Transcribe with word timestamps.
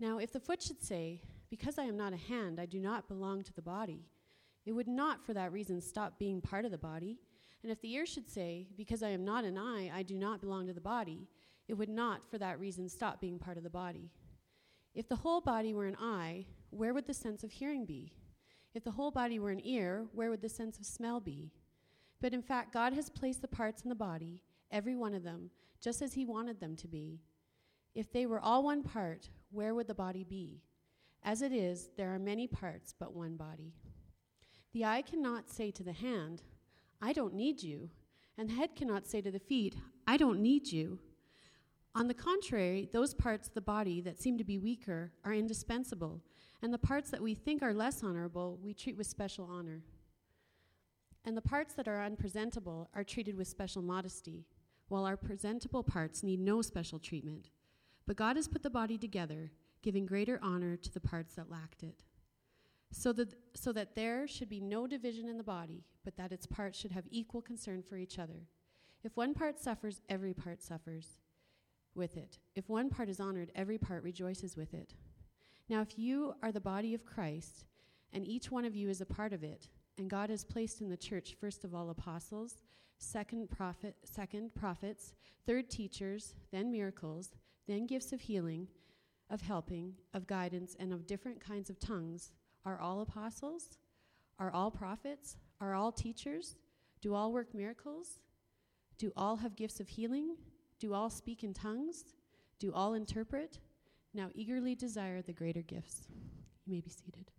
Now, 0.00 0.16
if 0.16 0.32
the 0.32 0.40
foot 0.40 0.62
should 0.62 0.82
say, 0.82 1.20
Because 1.50 1.78
I 1.78 1.84
am 1.84 1.96
not 1.96 2.14
a 2.14 2.16
hand, 2.16 2.58
I 2.58 2.66
do 2.66 2.80
not 2.80 3.06
belong 3.06 3.42
to 3.44 3.52
the 3.52 3.62
body, 3.62 4.06
it 4.64 4.72
would 4.72 4.88
not 4.88 5.24
for 5.24 5.34
that 5.34 5.52
reason 5.52 5.80
stop 5.80 6.18
being 6.18 6.40
part 6.40 6.64
of 6.64 6.70
the 6.70 6.78
body. 6.78 7.18
And 7.62 7.70
if 7.70 7.80
the 7.82 7.92
ear 7.92 8.06
should 8.06 8.28
say, 8.28 8.66
Because 8.76 9.02
I 9.02 9.10
am 9.10 9.24
not 9.24 9.44
an 9.44 9.58
eye, 9.58 9.90
I 9.94 10.02
do 10.02 10.16
not 10.16 10.40
belong 10.40 10.66
to 10.66 10.72
the 10.72 10.80
body, 10.80 11.28
it 11.68 11.74
would 11.74 11.90
not 11.90 12.24
for 12.28 12.38
that 12.38 12.58
reason 12.58 12.88
stop 12.88 13.20
being 13.20 13.38
part 13.38 13.58
of 13.58 13.62
the 13.62 13.70
body. 13.70 14.10
If 14.94 15.08
the 15.08 15.16
whole 15.16 15.40
body 15.40 15.74
were 15.74 15.86
an 15.86 15.96
eye, 16.00 16.46
where 16.70 16.94
would 16.94 17.06
the 17.06 17.14
sense 17.14 17.44
of 17.44 17.52
hearing 17.52 17.84
be? 17.84 18.12
If 18.74 18.84
the 18.84 18.90
whole 18.90 19.10
body 19.10 19.38
were 19.38 19.50
an 19.50 19.64
ear, 19.64 20.06
where 20.12 20.30
would 20.30 20.42
the 20.42 20.48
sense 20.48 20.78
of 20.78 20.86
smell 20.86 21.20
be? 21.20 21.52
But 22.20 22.32
in 22.32 22.42
fact, 22.42 22.72
God 22.72 22.92
has 22.94 23.10
placed 23.10 23.42
the 23.42 23.48
parts 23.48 23.82
in 23.82 23.88
the 23.88 23.94
body, 23.94 24.42
every 24.70 24.96
one 24.96 25.14
of 25.14 25.22
them, 25.22 25.50
just 25.80 26.02
as 26.02 26.14
He 26.14 26.24
wanted 26.24 26.58
them 26.58 26.74
to 26.76 26.88
be. 26.88 27.20
If 27.94 28.12
they 28.12 28.26
were 28.26 28.40
all 28.40 28.62
one 28.62 28.82
part, 28.82 29.28
where 29.50 29.74
would 29.74 29.86
the 29.86 29.94
body 29.94 30.24
be? 30.24 30.62
As 31.22 31.42
it 31.42 31.52
is, 31.52 31.90
there 31.96 32.14
are 32.14 32.18
many 32.18 32.46
parts, 32.46 32.94
but 32.98 33.14
one 33.14 33.36
body. 33.36 33.74
The 34.72 34.84
eye 34.84 35.02
cannot 35.02 35.50
say 35.50 35.70
to 35.72 35.82
the 35.82 35.92
hand, 35.92 36.42
I 37.02 37.12
don't 37.12 37.34
need 37.34 37.62
you, 37.62 37.90
and 38.38 38.48
the 38.48 38.54
head 38.54 38.76
cannot 38.76 39.06
say 39.06 39.20
to 39.20 39.30
the 39.30 39.38
feet, 39.38 39.76
I 40.06 40.16
don't 40.16 40.40
need 40.40 40.70
you. 40.70 40.98
On 41.94 42.06
the 42.06 42.14
contrary, 42.14 42.88
those 42.92 43.14
parts 43.14 43.48
of 43.48 43.54
the 43.54 43.60
body 43.60 44.00
that 44.00 44.20
seem 44.20 44.38
to 44.38 44.44
be 44.44 44.58
weaker 44.58 45.12
are 45.24 45.34
indispensable, 45.34 46.22
and 46.62 46.72
the 46.72 46.78
parts 46.78 47.10
that 47.10 47.22
we 47.22 47.34
think 47.34 47.62
are 47.62 47.74
less 47.74 48.04
honorable 48.04 48.58
we 48.62 48.72
treat 48.72 48.96
with 48.96 49.06
special 49.06 49.48
honor. 49.50 49.82
And 51.24 51.36
the 51.36 51.42
parts 51.42 51.74
that 51.74 51.88
are 51.88 52.02
unpresentable 52.02 52.88
are 52.94 53.04
treated 53.04 53.36
with 53.36 53.48
special 53.48 53.82
modesty, 53.82 54.46
while 54.88 55.04
our 55.04 55.16
presentable 55.16 55.82
parts 55.82 56.22
need 56.22 56.40
no 56.40 56.62
special 56.62 56.98
treatment. 56.98 57.50
But 58.10 58.16
God 58.16 58.34
has 58.34 58.48
put 58.48 58.64
the 58.64 58.70
body 58.70 58.98
together, 58.98 59.52
giving 59.82 60.04
greater 60.04 60.40
honor 60.42 60.76
to 60.76 60.92
the 60.92 60.98
parts 60.98 61.36
that 61.36 61.48
lacked 61.48 61.84
it. 61.84 62.02
So 62.90 63.12
that, 63.12 63.36
so 63.54 63.72
that 63.72 63.94
there 63.94 64.26
should 64.26 64.48
be 64.48 64.58
no 64.58 64.88
division 64.88 65.28
in 65.28 65.36
the 65.36 65.44
body, 65.44 65.84
but 66.04 66.16
that 66.16 66.32
its 66.32 66.44
parts 66.44 66.76
should 66.76 66.90
have 66.90 67.04
equal 67.08 67.40
concern 67.40 67.84
for 67.88 67.96
each 67.96 68.18
other. 68.18 68.48
If 69.04 69.16
one 69.16 69.32
part 69.32 69.60
suffers, 69.60 70.00
every 70.08 70.34
part 70.34 70.60
suffers 70.60 71.20
with 71.94 72.16
it. 72.16 72.40
If 72.56 72.68
one 72.68 72.90
part 72.90 73.08
is 73.08 73.20
honored, 73.20 73.52
every 73.54 73.78
part 73.78 74.02
rejoices 74.02 74.56
with 74.56 74.74
it. 74.74 74.94
Now, 75.68 75.80
if 75.80 75.96
you 75.96 76.34
are 76.42 76.50
the 76.50 76.60
body 76.60 76.94
of 76.94 77.06
Christ, 77.06 77.64
and 78.12 78.26
each 78.26 78.50
one 78.50 78.64
of 78.64 78.74
you 78.74 78.88
is 78.88 79.00
a 79.00 79.06
part 79.06 79.32
of 79.32 79.44
it, 79.44 79.68
and 79.98 80.10
God 80.10 80.30
has 80.30 80.42
placed 80.42 80.80
in 80.80 80.90
the 80.90 80.96
church, 80.96 81.36
first 81.40 81.62
of 81.62 81.76
all, 81.76 81.90
apostles, 81.90 82.56
second, 82.98 83.50
prophet, 83.50 83.94
second 84.02 84.52
prophets, 84.52 85.14
third 85.46 85.70
teachers, 85.70 86.34
then 86.50 86.72
miracles, 86.72 87.36
then 87.70 87.86
gifts 87.86 88.12
of 88.12 88.20
healing, 88.20 88.66
of 89.30 89.40
helping, 89.40 89.94
of 90.12 90.26
guidance, 90.26 90.76
and 90.80 90.92
of 90.92 91.06
different 91.06 91.40
kinds 91.40 91.70
of 91.70 91.78
tongues, 91.78 92.32
are 92.64 92.80
all 92.80 93.00
apostles? 93.00 93.78
Are 94.38 94.50
all 94.50 94.70
prophets? 94.70 95.36
Are 95.60 95.74
all 95.74 95.92
teachers? 95.92 96.56
Do 97.00 97.14
all 97.14 97.32
work 97.32 97.54
miracles? 97.54 98.20
Do 98.98 99.12
all 99.16 99.36
have 99.36 99.54
gifts 99.54 99.78
of 99.80 99.88
healing? 99.88 100.36
Do 100.78 100.94
all 100.94 101.10
speak 101.10 101.44
in 101.44 101.54
tongues? 101.54 102.04
Do 102.58 102.72
all 102.72 102.94
interpret? 102.94 103.60
Now 104.12 104.30
eagerly 104.34 104.74
desire 104.74 105.22
the 105.22 105.32
greater 105.32 105.62
gifts. 105.62 106.08
You 106.66 106.72
may 106.72 106.80
be 106.80 106.90
seated. 106.90 107.30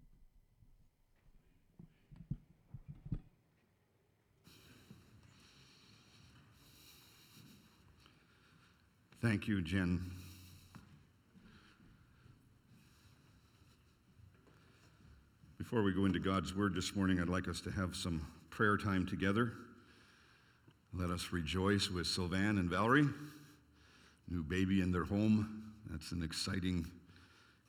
Thank 9.22 9.48
you, 9.48 9.62
Jen. 9.62 10.21
Before 15.72 15.86
we 15.86 15.94
go 15.94 16.04
into 16.04 16.20
God's 16.20 16.54
Word 16.54 16.76
this 16.76 16.98
morning, 16.98 17.22
I'd 17.22 17.30
like 17.30 17.48
us 17.48 17.62
to 17.62 17.72
have 17.72 17.96
some 17.96 18.28
prayer 18.50 18.76
time 18.76 19.06
together. 19.06 19.54
Let 20.94 21.10
us 21.10 21.30
rejoice 21.32 21.90
with 21.90 22.08
Sylvan 22.08 22.58
and 22.58 22.70
Valerie, 22.70 23.08
new 24.28 24.44
baby 24.44 24.82
in 24.82 24.92
their 24.92 25.06
home. 25.06 25.72
That's 25.90 26.12
an 26.12 26.24
exciting, 26.24 26.86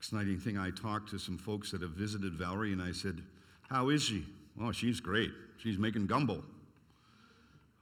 exciting 0.01 0.41
thing. 0.41 0.59
I 0.59 0.71
talked 0.71 1.11
to 1.11 1.19
some 1.21 1.39
folks 1.39 1.71
that 1.71 1.81
have 1.81 1.93
visited 1.93 2.33
Valerie, 2.33 2.73
and 2.73 2.83
I 2.83 2.91
said, 2.91 3.23
How 3.71 3.91
is 3.91 4.03
she? 4.03 4.25
Oh, 4.61 4.73
she's 4.73 4.99
great. 4.99 5.31
She's 5.59 5.79
making 5.79 6.09
gumbo. 6.09 6.43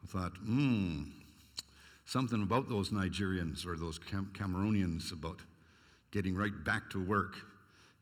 I 0.05 0.07
thought, 0.07 0.37
hmm, 0.37 1.05
something 2.05 2.43
about 2.43 2.69
those 2.69 2.91
Nigerians 2.91 3.67
or 3.67 3.75
those 3.75 3.99
Cam- 3.99 4.31
Cameroonians 4.35 5.15
about 5.15 5.41
getting 6.11 6.35
right 6.35 6.63
back 6.63 6.91
to 6.91 7.03
work. 7.03 7.37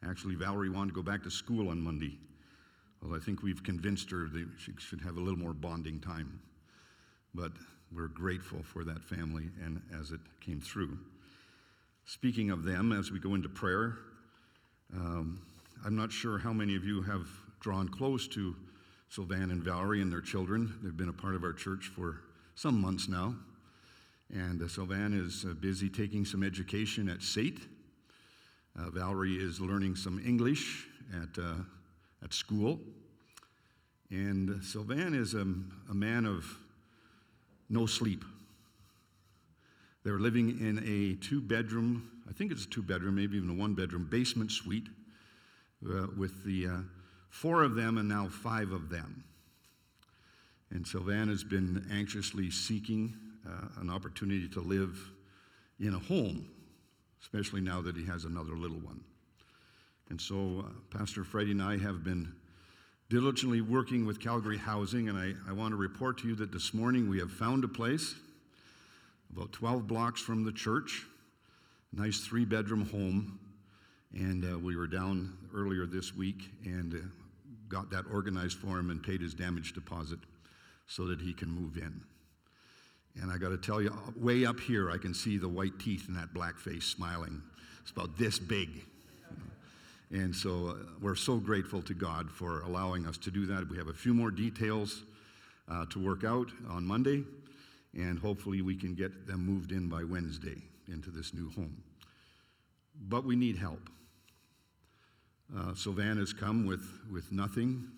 Actually, 0.07 0.35
Valerie 0.35 0.71
wanted 0.71 0.91
to 0.91 0.95
go 0.95 1.03
back 1.03 1.23
to 1.23 1.31
school 1.31 1.69
on 1.69 1.81
Monday. 1.81 2.19
Well, 3.03 3.15
I 3.15 3.23
think 3.23 3.43
we've 3.43 3.63
convinced 3.63 4.11
her 4.11 4.29
that 4.33 4.47
she 4.59 4.73
should 4.79 5.01
have 5.01 5.17
a 5.17 5.21
little 5.21 5.39
more 5.39 5.53
bonding 5.53 6.01
time. 6.01 6.41
But 7.35 7.53
we're 7.95 8.09
grateful 8.09 8.63
for 8.63 8.85
that 8.85 9.03
family 9.03 9.51
and 9.65 9.81
as 9.99 10.11
it 10.11 10.21
came 10.41 10.61
through. 10.61 10.99
Speaking 12.07 12.51
of 12.51 12.65
them, 12.65 12.93
as 12.93 13.11
we 13.11 13.19
go 13.19 13.35
into 13.35 13.49
prayer, 13.49 13.99
um, 14.95 15.41
I'm 15.85 15.97
not 15.97 16.11
sure 16.11 16.39
how 16.39 16.53
many 16.53 16.75
of 16.75 16.85
you 16.85 17.03
have 17.03 17.27
drawn 17.61 17.89
close 17.89 18.27
to 18.29 18.57
Sylvan 19.11 19.51
and 19.51 19.63
Valerie 19.63 20.03
and 20.03 20.11
their 20.11 20.21
children. 20.21 20.79
They've 20.83 20.97
been 20.97 21.09
a 21.09 21.13
part 21.13 21.35
of 21.35 21.45
our 21.45 21.53
church 21.53 21.91
for 21.95 22.21
some 22.55 22.81
months 22.81 23.09
now. 23.09 23.35
And 24.35 24.63
uh, 24.63 24.69
Sylvan 24.69 25.15
is 25.15 25.45
uh, 25.45 25.55
busy 25.55 25.89
taking 25.89 26.25
some 26.25 26.43
education 26.43 27.09
at 27.09 27.23
SAIT. 27.23 27.61
Uh, 28.79 28.91
Valerie 28.91 29.35
is 29.35 29.61
learning 29.61 29.97
some 29.97 30.23
English 30.25 30.87
at, 31.13 31.43
uh, 31.43 31.55
at 32.23 32.33
school. 32.33 32.79
And 34.11 34.63
Sylvan 34.63 35.15
is 35.15 35.35
a, 35.35 35.47
a 35.91 35.95
man 35.95 36.25
of 36.25 36.47
no 37.69 37.87
sleep. 37.87 38.25
They're 40.05 40.21
living 40.21 40.61
in 40.61 40.79
a 40.87 41.23
two 41.23 41.41
bedroom, 41.41 42.09
I 42.29 42.33
think 42.33 42.53
it's 42.53 42.65
a 42.65 42.69
two 42.69 42.83
bedroom, 42.83 43.17
maybe 43.17 43.37
even 43.37 43.51
a 43.51 43.55
one 43.55 43.75
bedroom 43.75 44.07
basement 44.09 44.53
suite 44.53 44.87
uh, 45.85 46.07
with 46.17 46.45
the 46.45 46.67
uh, 46.67 46.77
four 47.31 47.63
of 47.63 47.75
them 47.75 47.99
and 47.99 48.09
now 48.09 48.29
five 48.29 48.71
of 48.71 48.89
them. 48.89 49.25
And 50.71 50.87
Sylvan 50.87 51.29
has 51.29 51.43
been 51.43 51.85
anxiously 51.91 52.51
seeking 52.51 53.15
uh, 53.47 53.81
an 53.81 53.91
opportunity 53.91 54.49
to 54.51 54.61
live 54.61 54.99
in 55.81 55.95
a 55.95 55.99
home, 55.99 56.49
especially 57.23 57.61
now 57.61 57.81
that 57.81 57.97
he 57.97 58.05
has 58.07 58.25
another 58.25 58.57
little 58.57 58.79
one. 58.79 59.01
And 60.11 60.21
so, 60.21 60.65
uh, 60.67 60.97
Pastor 60.97 61.25
Freddie 61.25 61.53
and 61.53 61.63
I 61.63 61.77
have 61.79 62.03
been 62.03 62.33
diligently 63.11 63.61
working 63.61 64.07
with 64.07 64.21
Calgary 64.21 64.59
Housing, 64.59 65.09
and 65.09 65.19
I, 65.19 65.33
I 65.49 65.53
want 65.53 65.73
to 65.73 65.77
report 65.77 66.19
to 66.19 66.29
you 66.29 66.35
that 66.37 66.53
this 66.53 66.73
morning 66.73 67.09
we 67.09 67.19
have 67.19 67.31
found 67.31 67.65
a 67.65 67.69
place 67.69 68.15
about 69.35 69.53
12 69.53 69.87
blocks 69.87 70.21
from 70.21 70.45
the 70.45 70.53
church, 70.53 71.07
nice 71.93 72.21
three 72.21 72.45
bedroom 72.45 72.87
home. 72.89 73.39
And 74.15 74.45
uh, 74.45 74.59
we 74.59 74.75
were 74.75 74.87
down 74.87 75.37
earlier 75.55 75.85
this 75.85 76.15
week 76.15 76.51
and 76.65 76.95
uh, 76.95 76.99
got 77.69 77.91
that 77.91 78.05
organized 78.11 78.59
for 78.59 78.79
him 78.79 78.91
and 78.91 79.03
paid 79.03 79.21
his 79.21 79.35
damage 79.35 79.75
deposit 79.75 80.19
so 80.87 81.05
that 81.07 81.21
he 81.21 81.35
can 81.35 81.51
move 81.51 81.77
in. 81.77 82.01
And 83.21 83.31
I 83.33 83.39
got 83.39 83.49
to 83.49 83.57
tell 83.57 83.83
you, 83.83 83.97
way 84.17 84.45
up 84.45 84.61
here, 84.61 84.91
I 84.91 84.99
can 84.99 85.13
see 85.13 85.39
the 85.39 85.49
white 85.49 85.79
teeth 85.79 86.07
in 86.09 86.15
that 86.15 86.33
black 86.33 86.57
face 86.59 86.85
smiling. 86.85 87.43
It's 87.83 87.91
about 87.91 88.17
this 88.17 88.39
big. 88.39 88.85
And 90.11 90.35
so 90.35 90.69
uh, 90.69 90.75
we're 91.03 91.15
so 91.15 91.37
grateful 91.37 91.83
to 91.83 91.95
God 91.95 92.31
for 92.31 92.61
allowing 92.61 93.07
us 93.07 93.19
to 93.19 93.31
do 93.31 93.45
that. 93.47 93.69
We 93.69 93.77
have 93.77 93.89
a 93.89 93.93
few 93.93 94.15
more 94.15 94.31
details 94.31 95.03
uh, 95.71 95.85
to 95.91 95.99
work 95.99 96.25
out 96.25 96.51
on 96.71 96.85
Monday, 96.85 97.25
and 97.95 98.19
hopefully 98.19 98.63
we 98.63 98.75
can 98.75 98.95
get 98.95 99.27
them 99.27 99.45
moved 99.45 99.73
in 99.73 99.89
by 99.89 100.05
Wednesday 100.05 100.63
into 100.91 101.11
this 101.11 101.35
new 101.35 101.51
home. 101.51 101.83
But 103.09 103.25
we 103.25 103.37
need 103.37 103.59
help. 103.59 103.91
Uh, 105.57 105.75
Sylvan 105.75 106.19
has 106.19 106.33
come 106.33 106.67
with, 106.67 106.87
with 107.13 107.31
nothing 107.33 107.89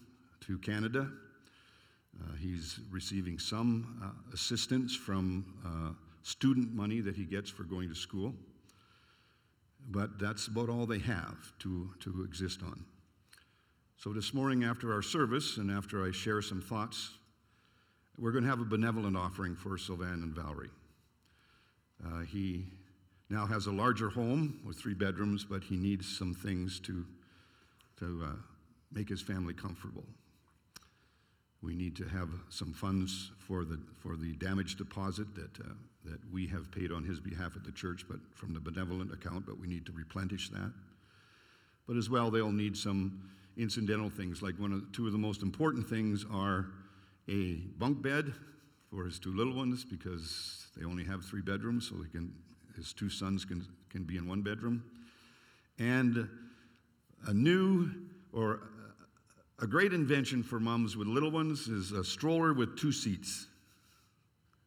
to 0.46 0.58
Canada. 0.58 1.08
Uh, 2.22 2.36
he's 2.36 2.80
receiving 2.90 3.38
some 3.38 4.00
uh, 4.04 4.34
assistance 4.34 4.94
from 4.94 5.44
uh, 5.64 5.92
student 6.22 6.72
money 6.74 7.00
that 7.00 7.16
he 7.16 7.24
gets 7.24 7.50
for 7.50 7.64
going 7.64 7.88
to 7.88 7.94
school 7.94 8.34
but 9.88 10.18
that's 10.18 10.46
about 10.46 10.68
all 10.68 10.86
they 10.86 10.98
have 10.98 11.52
to, 11.60 11.90
to 12.00 12.22
exist 12.24 12.62
on. 12.62 12.84
So, 13.96 14.12
this 14.12 14.32
morning, 14.32 14.64
after 14.64 14.92
our 14.92 15.02
service, 15.02 15.58
and 15.58 15.70
after 15.70 16.06
I 16.06 16.10
share 16.10 16.40
some 16.40 16.60
thoughts, 16.60 17.10
we're 18.18 18.32
going 18.32 18.44
to 18.44 18.50
have 18.50 18.60
a 18.60 18.64
benevolent 18.64 19.16
offering 19.16 19.54
for 19.56 19.76
Sylvan 19.76 20.22
and 20.22 20.34
Valerie. 20.34 20.70
Uh, 22.04 22.20
he 22.20 22.64
now 23.28 23.46
has 23.46 23.66
a 23.66 23.72
larger 23.72 24.08
home 24.08 24.60
with 24.66 24.78
three 24.78 24.94
bedrooms, 24.94 25.44
but 25.44 25.62
he 25.62 25.76
needs 25.76 26.16
some 26.16 26.34
things 26.34 26.80
to, 26.80 27.04
to 27.98 28.24
uh, 28.26 28.32
make 28.90 29.08
his 29.08 29.20
family 29.20 29.52
comfortable. 29.52 30.04
We 31.62 31.74
need 31.74 31.94
to 31.96 32.04
have 32.08 32.30
some 32.48 32.72
funds 32.72 33.32
for 33.38 33.64
the, 33.64 33.78
for 33.98 34.16
the 34.16 34.32
damage 34.36 34.76
deposit 34.76 35.34
that, 35.34 35.60
uh, 35.60 35.72
that 36.04 36.18
we 36.32 36.46
have 36.46 36.70
paid 36.72 36.90
on 36.90 37.04
his 37.04 37.20
behalf 37.20 37.54
at 37.56 37.64
the 37.64 37.72
church, 37.72 38.06
but 38.08 38.18
from 38.34 38.54
the 38.54 38.60
benevolent 38.60 39.12
account, 39.12 39.44
but 39.46 39.58
we 39.58 39.66
need 39.66 39.84
to 39.86 39.92
replenish 39.92 40.48
that. 40.50 40.72
but 41.86 41.96
as 41.96 42.08
well 42.08 42.30
they'll 42.30 42.52
need 42.52 42.76
some 42.76 43.20
incidental 43.56 44.08
things. 44.08 44.42
Like 44.42 44.54
one 44.60 44.72
of 44.72 44.92
two 44.92 45.06
of 45.06 45.12
the 45.12 45.18
most 45.18 45.42
important 45.42 45.88
things 45.88 46.24
are 46.32 46.66
a 47.28 47.54
bunk 47.78 48.00
bed 48.00 48.32
for 48.90 49.04
his 49.04 49.18
two 49.18 49.34
little 49.34 49.54
ones 49.54 49.84
because 49.84 50.68
they 50.76 50.84
only 50.84 51.04
have 51.04 51.24
three 51.24 51.42
bedrooms, 51.42 51.88
so 51.88 51.96
can 52.12 52.32
his 52.76 52.92
two 52.92 53.10
sons 53.10 53.44
can 53.44 53.66
can 53.88 54.04
be 54.04 54.16
in 54.16 54.28
one 54.28 54.40
bedroom, 54.40 54.84
and 55.80 56.28
a 57.26 57.34
new 57.34 57.90
or 58.32 58.60
a 59.60 59.66
great 59.66 59.92
invention 59.92 60.42
for 60.42 60.58
moms 60.58 60.96
with 60.96 61.06
little 61.06 61.30
ones 61.30 61.68
is 61.68 61.92
a 61.92 62.02
stroller 62.02 62.54
with 62.54 62.78
two 62.78 62.92
seats. 62.92 63.46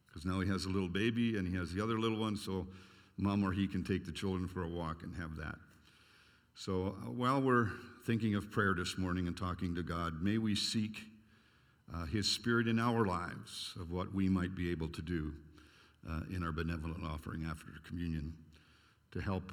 Because 0.08 0.26
now 0.26 0.40
he 0.40 0.50
has 0.50 0.66
a 0.66 0.70
little 0.70 0.90
baby 0.90 1.38
and 1.38 1.48
he 1.48 1.56
has 1.58 1.74
the 1.74 1.82
other 1.82 2.00
little 2.00 2.20
one, 2.20 2.38
so 2.38 2.68
mom 3.18 3.44
or 3.44 3.52
he 3.52 3.68
can 3.68 3.84
take 3.84 4.06
the 4.06 4.12
children 4.12 4.48
for 4.48 4.64
a 4.64 4.68
walk 4.68 5.02
and 5.02 5.16
have 5.16 5.36
that. 5.38 5.56
So 6.56 6.96
uh, 7.04 7.10
while 7.10 7.42
we're 7.42 7.70
thinking 8.06 8.36
of 8.36 8.52
prayer 8.52 8.76
this 8.78 8.98
morning 8.98 9.26
and 9.26 9.36
talking 9.36 9.74
to 9.74 9.82
God, 9.82 10.22
may 10.22 10.38
we 10.38 10.54
seek 10.54 11.02
uh, 11.94 12.06
His 12.06 12.30
Spirit 12.30 12.68
in 12.68 12.78
our 12.78 13.06
lives 13.06 13.74
of 13.80 13.90
what 13.90 14.14
we 14.14 14.30
might 14.30 14.56
be 14.56 14.70
able 14.70 14.90
to 14.90 15.02
do 15.02 15.34
uh, 16.08 16.20
in 16.30 16.44
our 16.44 16.52
benevolent 16.52 17.04
offering 17.04 17.48
after 17.50 17.66
communion 17.84 18.34
to 19.12 19.22
help 19.22 19.52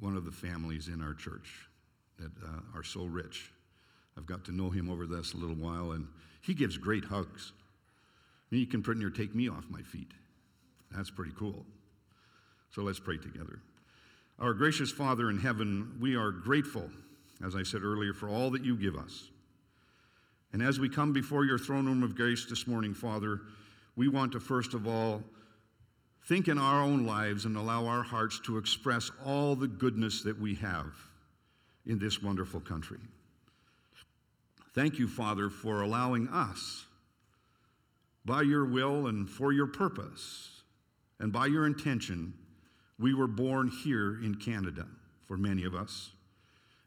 one 0.00 0.16
of 0.16 0.24
the 0.24 0.32
families 0.32 0.88
in 0.88 1.00
our 1.00 1.14
church 1.14 1.68
that 2.18 2.32
uh, 2.44 2.76
are 2.76 2.82
so 2.82 3.04
rich. 3.04 3.52
I've 4.16 4.26
got 4.26 4.44
to 4.46 4.52
know 4.52 4.70
him 4.70 4.90
over 4.90 5.06
this 5.06 5.34
little 5.34 5.56
while, 5.56 5.92
and 5.92 6.06
he 6.42 6.54
gives 6.54 6.76
great 6.76 7.04
hugs. 7.04 7.52
And 8.50 8.60
he 8.60 8.66
can 8.66 8.82
pretty 8.82 9.00
near 9.00 9.10
take 9.10 9.34
me 9.34 9.48
off 9.48 9.64
my 9.70 9.82
feet. 9.82 10.12
That's 10.94 11.10
pretty 11.10 11.32
cool. 11.38 11.64
So 12.70 12.82
let's 12.82 13.00
pray 13.00 13.18
together. 13.18 13.60
Our 14.38 14.54
gracious 14.54 14.90
Father 14.90 15.30
in 15.30 15.38
heaven, 15.38 15.96
we 16.00 16.16
are 16.16 16.30
grateful, 16.30 16.90
as 17.44 17.54
I 17.54 17.62
said 17.62 17.82
earlier, 17.82 18.12
for 18.12 18.28
all 18.28 18.50
that 18.50 18.64
you 18.64 18.76
give 18.76 18.96
us. 18.96 19.30
And 20.52 20.62
as 20.62 20.78
we 20.78 20.88
come 20.88 21.12
before 21.12 21.44
your 21.44 21.58
throne 21.58 21.86
room 21.86 22.02
of 22.02 22.14
grace 22.14 22.44
this 22.44 22.66
morning, 22.66 22.92
Father, 22.92 23.40
we 23.96 24.08
want 24.08 24.32
to 24.32 24.40
first 24.40 24.74
of 24.74 24.86
all 24.86 25.22
think 26.26 26.48
in 26.48 26.58
our 26.58 26.82
own 26.82 27.06
lives 27.06 27.46
and 27.46 27.56
allow 27.56 27.86
our 27.86 28.02
hearts 28.02 28.40
to 28.40 28.58
express 28.58 29.10
all 29.24 29.56
the 29.56 29.66
goodness 29.68 30.22
that 30.22 30.38
we 30.38 30.54
have 30.56 30.92
in 31.86 31.98
this 31.98 32.22
wonderful 32.22 32.60
country. 32.60 32.98
Thank 34.74 34.98
you, 34.98 35.06
Father, 35.06 35.50
for 35.50 35.82
allowing 35.82 36.28
us, 36.28 36.86
by 38.24 38.42
your 38.42 38.64
will 38.64 39.08
and 39.08 39.28
for 39.28 39.52
your 39.52 39.66
purpose, 39.66 40.62
and 41.20 41.32
by 41.32 41.46
your 41.46 41.66
intention, 41.66 42.32
we 42.98 43.14
were 43.14 43.26
born 43.26 43.68
here 43.68 44.22
in 44.22 44.34
Canada 44.36 44.86
for 45.26 45.36
many 45.36 45.64
of 45.64 45.74
us, 45.74 46.10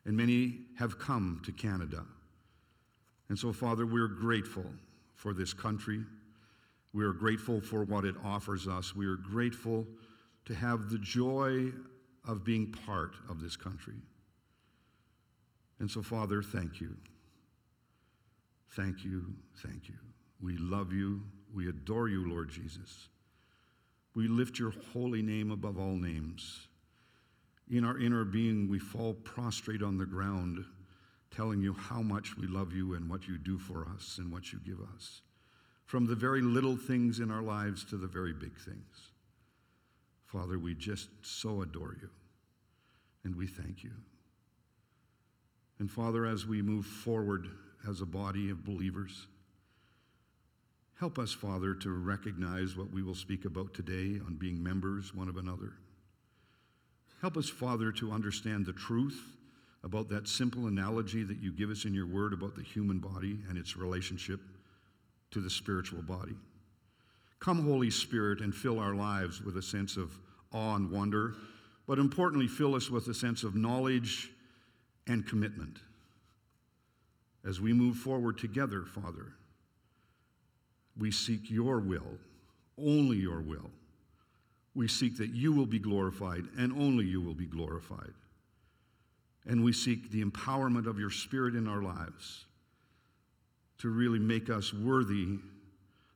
and 0.06 0.18
many 0.18 0.60
have 0.78 0.98
come 0.98 1.42
to 1.46 1.52
Canada. 1.52 2.04
And 3.30 3.38
so, 3.38 3.54
Father, 3.54 3.86
we're 3.86 4.08
grateful 4.08 4.66
for 5.16 5.34
this 5.34 5.54
country. 5.54 6.04
We 6.94 7.04
are 7.04 7.14
grateful 7.14 7.60
for 7.62 7.84
what 7.84 8.06
it 8.06 8.16
offers 8.24 8.68
us. 8.68 8.96
We 8.96 9.06
are 9.06 9.16
grateful 9.16 9.86
to 10.46 10.56
have 10.56 10.90
the 10.90 11.00
joy 11.00 11.72
of 12.28 12.44
being 12.44 12.72
part 12.86 13.16
of 13.30 13.42
this 13.42 13.56
country. 13.56 13.96
And 15.80 15.90
so, 15.90 16.02
Father, 16.02 16.42
thank 16.42 16.80
you. 16.80 16.96
Thank 18.76 19.06
you, 19.06 19.34
thank 19.66 19.88
you. 19.88 19.96
We 20.42 20.58
love 20.58 20.92
you. 20.92 21.22
We 21.54 21.70
adore 21.70 22.10
you, 22.10 22.30
Lord 22.30 22.50
Jesus. 22.50 23.08
We 24.16 24.28
lift 24.28 24.60
your 24.60 24.74
holy 24.94 25.22
name 25.22 25.52
above 25.52 25.80
all 25.80 25.96
names. 25.96 26.68
In 27.72 27.86
our 27.86 27.98
inner 27.98 28.26
being, 28.26 28.70
we 28.70 28.80
fall 28.80 29.14
prostrate 29.14 29.82
on 29.82 29.98
the 29.98 30.06
ground, 30.06 30.66
telling 31.32 31.62
you 31.62 31.74
how 31.74 32.02
much 32.02 32.38
we 32.38 32.48
love 32.48 32.74
you 32.74 32.96
and 32.96 33.10
what 33.10 33.28
you 33.28 33.38
do 33.38 33.58
for 33.58 33.88
us 33.96 34.18
and 34.18 34.32
what 34.32 34.52
you 34.52 34.60
give 34.66 34.80
us. 34.96 35.22
From 35.86 36.06
the 36.06 36.16
very 36.16 36.42
little 36.42 36.76
things 36.76 37.20
in 37.20 37.32
our 37.32 37.42
lives 37.42 37.86
to 37.86 37.98
the 37.98 38.08
very 38.08 38.34
big 38.34 38.58
things. 38.58 39.12
Father, 40.26 40.60
we 40.60 40.76
just 40.76 41.10
so 41.22 41.62
adore 41.62 41.96
you 42.02 42.10
and 43.24 43.36
we 43.36 43.48
thank 43.48 43.84
you. 43.84 43.92
And 45.80 45.90
Father, 45.90 46.26
as 46.26 46.46
we 46.46 46.62
move 46.62 46.86
forward 46.86 47.48
as 47.88 48.02
a 48.02 48.06
body 48.06 48.50
of 48.50 48.66
believers, 48.66 49.28
help 51.00 51.20
us, 51.20 51.32
Father, 51.32 51.74
to 51.74 51.90
recognize 51.90 52.76
what 52.76 52.92
we 52.92 53.04
will 53.04 53.16
speak 53.16 53.46
about 53.46 53.74
today 53.74 54.20
on 54.26 54.38
being 54.40 54.62
members 54.62 55.14
one 55.14 55.30
of 55.30 55.38
another. 55.38 55.74
Help 57.22 57.38
us, 57.38 57.50
Father, 57.50 57.92
to 57.92 58.12
understand 58.12 58.66
the 58.66 58.74
truth 58.74 59.20
about 59.84 60.10
that 60.10 60.28
simple 60.28 60.68
analogy 60.68 61.24
that 61.24 61.40
you 61.40 61.52
give 61.52 61.70
us 61.70 61.86
in 61.86 61.94
your 61.94 62.08
word 62.08 62.34
about 62.34 62.56
the 62.56 62.64
human 62.64 63.00
body 63.00 63.40
and 63.50 63.58
its 63.58 63.78
relationship 63.78 64.40
to 65.32 65.40
the 65.40 65.50
spiritual 65.50 66.02
body. 66.02 66.36
Come, 67.40 67.64
Holy 67.64 67.92
Spirit, 67.92 68.42
and 68.42 68.54
fill 68.54 68.80
our 68.80 68.96
lives 68.96 69.42
with 69.42 69.58
a 69.58 69.62
sense 69.62 69.98
of 69.98 70.18
awe 70.52 70.76
and 70.76 70.90
wonder, 70.90 71.36
but 71.86 72.00
importantly, 72.00 72.48
fill 72.48 72.74
us 72.74 72.90
with 72.90 73.08
a 73.08 73.14
sense 73.14 73.44
of 73.44 73.56
knowledge 73.56 74.32
and 75.08 75.28
commitment. 75.28 75.78
As 77.48 77.62
we 77.62 77.74
move 77.74 77.98
forward 77.98 78.38
together, 78.38 78.82
Father, 78.82 79.34
we 80.98 81.12
seek 81.12 81.52
your 81.52 81.80
will, 81.80 82.18
only 82.78 83.18
your 83.18 83.42
will. 83.42 83.70
We 84.74 84.88
seek 84.88 85.18
that 85.18 85.30
you 85.30 85.54
will 85.54 85.66
be 85.66 85.80
glorified 85.80 86.46
and 86.58 86.74
only 86.74 87.06
you 87.06 87.22
will 87.22 87.36
be 87.36 87.46
glorified. 87.46 88.14
And 89.46 89.64
we 89.64 89.74
seek 89.74 90.12
the 90.12 90.24
empowerment 90.24 90.88
of 90.88 91.00
your 91.00 91.12
Spirit 91.12 91.56
in 91.56 91.68
our 91.68 91.82
lives 91.82 92.46
to 93.78 93.90
really 93.90 94.20
make 94.20 94.50
us 94.50 94.74
worthy 94.74 95.38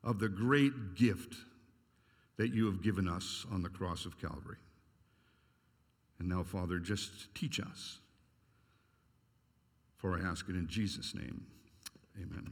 of 0.04 0.20
the 0.20 0.30
great 0.30 0.96
gift 0.96 1.36
that 2.38 2.54
you 2.54 2.66
have 2.66 2.82
given 2.82 3.08
us 3.08 3.46
on 3.52 3.62
the 3.62 3.70
cross 3.70 4.06
of 4.06 4.20
Calvary. 4.20 4.58
And 6.20 6.28
now, 6.28 6.44
Father, 6.44 6.80
just 6.80 7.34
teach 7.36 7.60
us 7.60 8.00
for 10.00 10.18
I 10.18 10.22
ask 10.22 10.48
it 10.50 10.56
in 10.56 10.68
Jesus' 10.68 11.14
name. 11.14 11.46
Amen. 12.18 12.52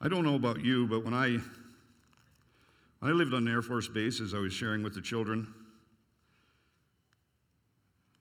I 0.00 0.08
don't 0.08 0.24
know 0.24 0.36
about 0.36 0.64
you, 0.64 0.86
but 0.86 1.04
when 1.04 1.14
I 1.14 1.38
I 3.04 3.10
lived 3.10 3.34
on 3.34 3.46
an 3.46 3.52
Air 3.52 3.62
Force 3.62 3.88
base, 3.88 4.20
as 4.20 4.32
I 4.32 4.38
was 4.38 4.52
sharing 4.52 4.84
with 4.84 4.94
the 4.94 5.00
children, 5.00 5.52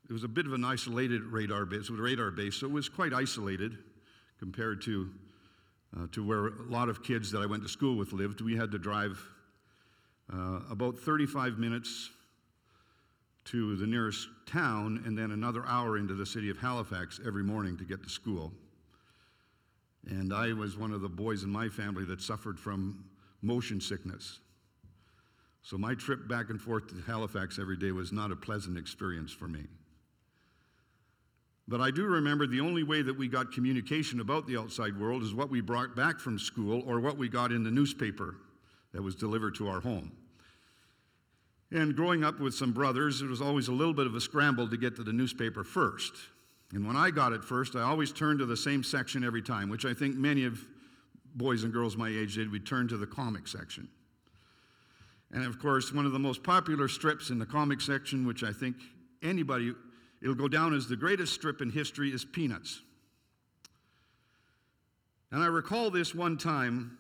it 0.10 0.14
was 0.14 0.24
a 0.24 0.28
bit 0.28 0.48
of 0.48 0.54
an 0.54 0.66
isolated 0.66 1.22
radar 1.24 1.66
base. 1.66 1.84
It 1.84 1.92
was 1.92 2.00
a 2.00 2.04
radar 2.04 2.32
base, 2.32 2.56
so 2.56 2.66
it 2.66 2.72
was 2.72 2.90
quite 2.90 3.14
isolated 3.14 3.78
compared 4.40 4.82
to 4.84 5.10
uh, 5.96 6.08
to 6.14 6.26
where 6.26 6.48
a 6.48 6.64
lot 6.70 6.90
of 6.90 7.04
kids 7.04 7.32
that 7.32 7.40
I 7.40 7.46
went 7.46 7.64
to 7.64 7.70
school 7.70 7.96
with 7.96 8.12
lived. 8.12 8.42
We 8.42 8.56
had 8.56 8.72
to 8.72 8.80
drive 8.80 9.24
uh, 10.34 10.62
about 10.70 10.98
35 10.98 11.60
minutes 11.60 12.10
to 13.46 13.76
the 13.76 13.88
nearest 13.88 14.28
town 14.46 15.02
and 15.06 15.18
then 15.18 15.32
another 15.32 15.66
hour 15.68 15.98
into 15.98 16.14
the 16.14 16.26
city 16.26 16.50
of 16.50 16.58
Halifax 16.58 17.20
every 17.26 17.44
morning 17.44 17.78
to 17.78 17.84
get 17.84 18.04
to 18.04 18.10
school. 18.10 18.52
And 20.08 20.34
I 20.34 20.54
was 20.54 20.78
one 20.78 20.92
of 20.92 21.02
the 21.02 21.10
boys 21.10 21.44
in 21.44 21.50
my 21.50 21.70
family 21.70 22.06
that 22.06 22.22
suffered 22.22 22.60
from 22.60 23.06
motion 23.42 23.80
sickness. 23.82 24.40
So 25.64 25.78
my 25.78 25.94
trip 25.94 26.28
back 26.28 26.50
and 26.50 26.60
forth 26.60 26.88
to 26.90 27.02
Halifax 27.06 27.60
every 27.60 27.78
day 27.78 27.92
was 27.92 28.12
not 28.12 28.32
a 28.32 28.36
pleasant 28.36 28.78
experience 28.78 29.32
for 29.32 29.48
me. 29.48 29.66
But 31.68 31.82
I 31.82 31.92
do 31.92 32.06
remember 32.06 32.48
the 32.48 32.60
only 32.60 32.84
way 32.84 33.02
that 33.02 33.18
we 33.18 33.28
got 33.28 33.52
communication 33.52 34.20
about 34.20 34.48
the 34.48 34.58
outside 34.58 35.00
world 35.00 35.24
is 35.24 35.34
what 35.34 35.50
we 35.50 35.62
brought 35.62 35.96
back 35.96 36.20
from 36.20 36.40
school 36.40 36.84
or 36.86 37.00
what 37.00 37.18
we 37.18 37.30
got 37.30 37.52
in 37.52 37.64
the 37.64 37.72
newspaper 37.72 38.36
that 38.92 39.02
was 39.02 39.16
delivered 39.16 39.56
to 39.56 39.70
our 39.70 39.80
home. 39.80 40.12
And 41.72 41.96
growing 41.96 42.24
up 42.24 42.40
with 42.40 42.54
some 42.54 42.74
brothers, 42.74 43.22
it 43.22 43.30
was 43.30 43.42
always 43.42 43.70
a 43.70 43.72
little 43.72 43.94
bit 43.94 44.06
of 44.06 44.16
a 44.16 44.22
scramble 44.22 44.68
to 44.70 44.78
get 44.78 44.96
to 44.98 45.04
the 45.04 45.14
newspaper 45.14 45.64
first. 45.64 46.14
And 46.74 46.86
when 46.86 46.98
I 46.98 47.12
got 47.12 47.32
it 47.32 47.44
first, 47.44 47.76
I 47.76 47.82
always 47.82 48.12
turned 48.12 48.40
to 48.40 48.46
the 48.46 48.58
same 48.58 48.84
section 48.84 49.24
every 49.24 49.42
time, 49.42 49.70
which 49.70 49.86
I 49.86 49.94
think 49.94 50.16
many 50.16 50.46
of 50.46 50.60
boys 51.36 51.64
and 51.64 51.72
girls 51.72 51.96
my 51.96 52.10
age 52.10 52.36
did. 52.36 52.52
We 52.52 52.60
turned 52.60 52.90
to 52.90 52.98
the 52.98 53.08
comic 53.08 53.48
section. 53.48 53.88
And 55.32 55.46
of 55.46 55.60
course, 55.60 55.94
one 55.94 56.06
of 56.06 56.12
the 56.12 56.20
most 56.20 56.44
popular 56.44 56.90
strips 56.90 57.30
in 57.30 57.40
the 57.40 57.46
comic 57.46 57.80
section, 57.80 58.28
which 58.28 58.44
I 58.44 58.52
think 58.52 58.76
anybody, 59.24 59.74
it'll 60.22 60.36
go 60.36 60.50
down 60.50 60.74
as 60.74 60.88
the 60.88 60.98
greatest 60.98 61.34
strip 61.34 61.62
in 61.62 61.70
history, 61.70 62.10
is 62.10 62.26
Peanuts. 62.26 62.82
And 65.32 65.42
I 65.42 65.48
recall 65.48 65.90
this 65.90 66.14
one 66.14 66.38
time 66.38 66.98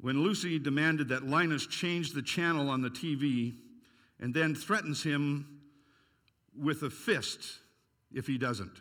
when 0.00 0.22
Lucy 0.22 0.60
demanded 0.60 1.08
that 1.08 1.24
Linus 1.26 1.66
change 1.66 2.12
the 2.12 2.22
channel 2.22 2.70
on 2.70 2.82
the 2.82 2.90
TV 2.90 3.54
and 4.20 4.34
then 4.34 4.54
threatens 4.54 5.02
him 5.02 5.60
with 6.56 6.82
a 6.82 6.90
fist 6.90 7.58
if 8.12 8.26
he 8.26 8.38
doesn't. 8.38 8.80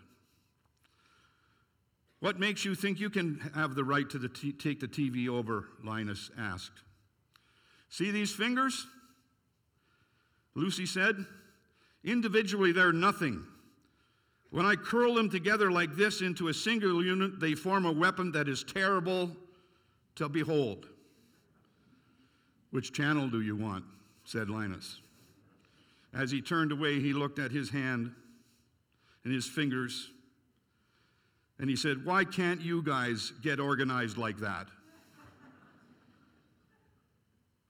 What 2.19 2.39
makes 2.39 2.65
you 2.65 2.73
think 2.73 2.99
you 2.99 3.09
can 3.09 3.51
have 3.53 3.75
the 3.75 3.83
right 3.83 4.09
to 4.09 4.17
the 4.17 4.29
t- 4.29 4.51
take 4.51 4.79
the 4.79 4.87
TV 4.87 5.29
over? 5.29 5.65
Linus 5.83 6.31
asked. 6.37 6.81
See 7.89 8.11
these 8.11 8.33
fingers? 8.33 8.87
Lucy 10.55 10.87
said. 10.87 11.25
Individually, 12.03 12.71
they're 12.71 12.91
nothing. 12.91 13.45
When 14.49 14.65
I 14.65 14.75
curl 14.75 15.13
them 15.13 15.29
together 15.29 15.71
like 15.71 15.95
this 15.95 16.21
into 16.21 16.47
a 16.47 16.53
single 16.53 17.03
unit, 17.03 17.39
they 17.39 17.53
form 17.53 17.85
a 17.85 17.91
weapon 17.91 18.31
that 18.31 18.47
is 18.47 18.63
terrible 18.63 19.29
to 20.15 20.29
behold. 20.29 20.87
Which 22.71 22.93
channel 22.93 23.29
do 23.29 23.41
you 23.41 23.55
want? 23.55 23.83
said 24.23 24.49
Linus. 24.49 24.99
As 26.17 26.31
he 26.31 26.41
turned 26.41 26.71
away, 26.71 26.99
he 26.99 27.13
looked 27.13 27.37
at 27.37 27.51
his 27.51 27.69
hand 27.69 28.11
and 29.23 29.31
his 29.31 29.45
fingers, 29.45 30.09
and 31.59 31.69
he 31.69 31.75
said, 31.75 32.03
Why 32.03 32.23
can't 32.23 32.59
you 32.59 32.81
guys 32.81 33.33
get 33.43 33.59
organized 33.59 34.17
like 34.17 34.37
that? 34.39 34.67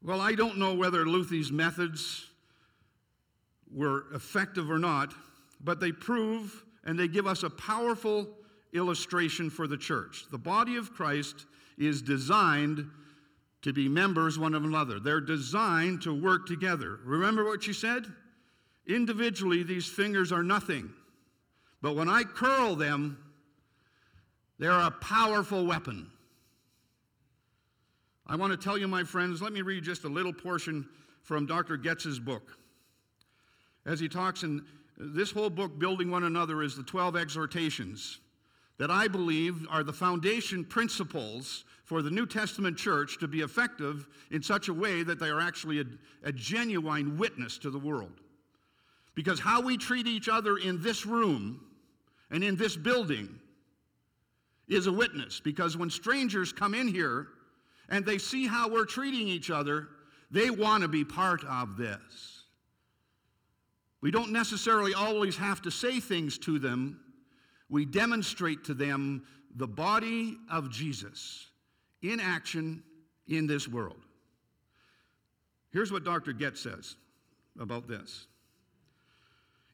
well, 0.01 0.22
I 0.22 0.34
don't 0.34 0.58
know 0.58 0.74
whether 0.75 1.06
Lucy's 1.06 1.51
methods 1.51 2.27
were 3.70 4.06
effective 4.13 4.72
or 4.72 4.80
not, 4.80 5.13
but 5.60 5.82
they 5.82 5.92
prove 5.92 6.63
and 6.86 6.98
they 6.98 7.10
give 7.10 7.27
us 7.27 7.44
a 7.44 7.50
powerful 7.50 8.30
illustration 8.72 9.50
for 9.50 9.68
the 9.68 9.77
church. 9.77 10.24
The 10.32 10.38
body 10.38 10.77
of 10.77 10.94
Christ 10.94 11.48
is 11.77 12.01
designed 12.01 12.89
to 13.63 13.74
be 13.74 13.89
members 13.89 14.39
one 14.39 14.54
of 14.54 14.63
another. 14.63 15.01
They're 15.01 15.20
designed 15.20 16.01
to 16.04 16.13
work 16.13 16.48
together. 16.48 17.00
Remember 17.04 17.44
what 17.44 17.62
she 17.62 17.74
said? 17.74 18.06
Individually, 18.88 19.63
these 19.63 19.88
fingers 19.88 20.32
are 20.32 20.44
nothing. 20.44 20.89
But 21.82 21.96
when 21.96 22.10
I 22.10 22.24
curl 22.24 22.75
them, 22.75 23.17
they're 24.60 24.72
a 24.72 24.91
powerful 24.91 25.65
weapon. 25.65 26.10
I 28.25 28.36
want 28.36 28.51
to 28.51 28.58
tell 28.58 28.77
you, 28.77 28.88
my 28.88 29.03
friends, 29.03 29.41
let 29.41 29.53
me 29.53 29.62
read 29.62 29.84
just 29.84 30.03
a 30.03 30.10
little 30.10 30.34
portion 30.34 30.88
from 31.24 31.46
Dr. 31.46 31.77
Getz's 31.77 32.20
book. 32.20 32.58
As 33.86 34.00
he 34.00 34.10
talks 34.10 34.44
in 34.44 34.65
this 34.98 35.32
whole 35.32 35.50
book, 35.50 35.77
Building 35.77 36.10
One 36.10 36.24
Another, 36.24 36.63
is 36.63 36.75
the 36.75 36.84
12 36.84 37.15
exhortations 37.15 38.20
that 38.77 38.91
I 38.91 39.08
believe 39.08 39.65
are 39.70 39.84
the 39.84 39.94
foundation 39.94 40.63
principles 40.63 41.65
for 41.84 42.01
the 42.01 42.12
New 42.12 42.25
Testament 42.25 42.77
church 42.77 43.17
to 43.20 43.27
be 43.27 43.41
effective 43.41 44.08
in 44.32 44.44
such 44.44 44.67
a 44.67 44.74
way 44.74 45.03
that 45.03 45.20
they 45.20 45.29
are 45.29 45.39
actually 45.39 45.79
a, 45.79 45.86
a 46.24 46.32
genuine 46.32 47.17
witness 47.17 47.58
to 47.60 47.70
the 47.70 47.79
world. 47.79 48.20
Because 49.18 49.40
how 49.40 49.62
we 49.62 49.78
treat 49.78 50.06
each 50.06 50.30
other 50.30 50.58
in 50.58 50.80
this 50.80 51.04
room 51.04 51.60
and 52.30 52.44
in 52.44 52.56
this 52.56 52.78
building 52.78 53.40
is 54.68 54.86
a 54.86 54.92
witness. 54.92 55.40
Because 55.40 55.76
when 55.76 55.90
strangers 55.90 56.54
come 56.54 56.76
in 56.76 56.88
here 56.88 57.26
and 57.90 58.06
they 58.06 58.20
see 58.20 58.46
how 58.46 58.70
we're 58.70 58.86
treating 58.86 59.28
each 59.28 59.50
other, 59.50 59.88
they 60.30 60.52
want 60.52 60.84
to 60.84 60.88
be 60.88 61.04
part 61.04 61.44
of 61.46 61.78
this. 61.78 62.44
We 64.02 64.12
don't 64.12 64.32
necessarily 64.32 64.94
always 64.94 65.36
have 65.36 65.64
to 65.64 65.72
say 65.72 66.00
things 66.00 66.38
to 66.40 66.60
them, 66.60 67.00
we 67.70 67.86
demonstrate 67.86 68.66
to 68.66 68.76
them 68.76 69.26
the 69.56 69.68
body 69.68 70.38
of 70.52 70.70
Jesus 70.70 71.48
in 72.04 72.20
action 72.20 72.84
in 73.28 73.48
this 73.48 73.68
world. 73.68 73.98
Here's 75.72 75.92
what 75.92 76.04
Dr. 76.04 76.34
Getz 76.34 76.62
says 76.62 76.98
about 77.60 77.88
this. 77.88 78.28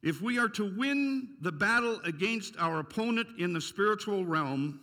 If 0.04 0.22
we 0.22 0.38
are 0.38 0.50
to 0.50 0.66
win 0.66 1.30
the 1.40 1.52
battle 1.52 2.02
against 2.04 2.56
our 2.60 2.80
opponent 2.80 3.28
in 3.40 3.54
the 3.54 3.62
spiritual 3.62 4.26
realm, 4.26 4.82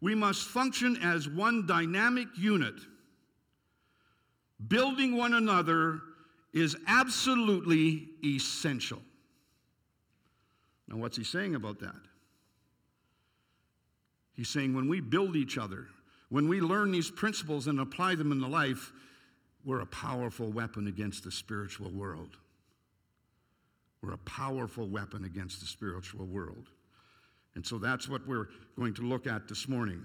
we 0.00 0.14
must 0.14 0.46
function 0.46 0.96
as 1.02 1.28
one 1.28 1.66
dynamic 1.66 2.28
unit. 2.36 2.76
Building 4.68 5.16
one 5.16 5.34
another 5.34 6.00
is 6.52 6.76
absolutely 6.86 8.08
essential. 8.24 9.02
Now, 10.86 10.98
what's 10.98 11.16
he 11.16 11.24
saying 11.24 11.56
about 11.56 11.80
that? 11.80 12.00
He's 14.34 14.48
saying 14.48 14.74
when 14.74 14.88
we 14.88 15.00
build 15.00 15.34
each 15.34 15.58
other, 15.58 15.88
when 16.28 16.48
we 16.48 16.60
learn 16.60 16.92
these 16.92 17.10
principles 17.10 17.66
and 17.66 17.80
apply 17.80 18.14
them 18.14 18.30
in 18.30 18.40
the 18.40 18.48
life, 18.48 18.92
we're 19.64 19.80
a 19.80 19.86
powerful 19.86 20.50
weapon 20.50 20.86
against 20.86 21.24
the 21.24 21.32
spiritual 21.32 21.90
world. 21.90 22.36
We're 24.02 24.12
a 24.12 24.18
powerful 24.18 24.88
weapon 24.88 25.24
against 25.24 25.60
the 25.60 25.66
spiritual 25.66 26.26
world. 26.26 26.68
And 27.54 27.66
so 27.66 27.78
that's 27.78 28.08
what 28.08 28.26
we're 28.26 28.48
going 28.76 28.94
to 28.94 29.02
look 29.02 29.26
at 29.26 29.48
this 29.48 29.68
morning. 29.68 30.04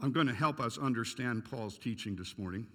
I'm 0.00 0.12
going 0.12 0.26
to 0.26 0.34
help 0.34 0.60
us 0.60 0.76
understand 0.76 1.44
Paul's 1.44 1.78
teaching 1.78 2.16
this 2.16 2.36
morning 2.36 2.66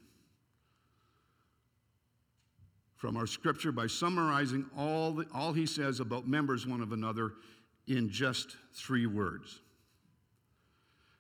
from 2.97 3.17
our 3.17 3.27
scripture 3.27 3.71
by 3.71 3.87
summarizing 3.87 4.65
all, 4.77 5.11
the, 5.13 5.25
all 5.33 5.53
he 5.53 5.65
says 5.65 5.99
about 5.99 6.27
members 6.27 6.65
one 6.65 6.81
of 6.81 6.91
another 6.91 7.33
in 7.87 8.09
just 8.09 8.55
three 8.73 9.05
words. 9.05 9.61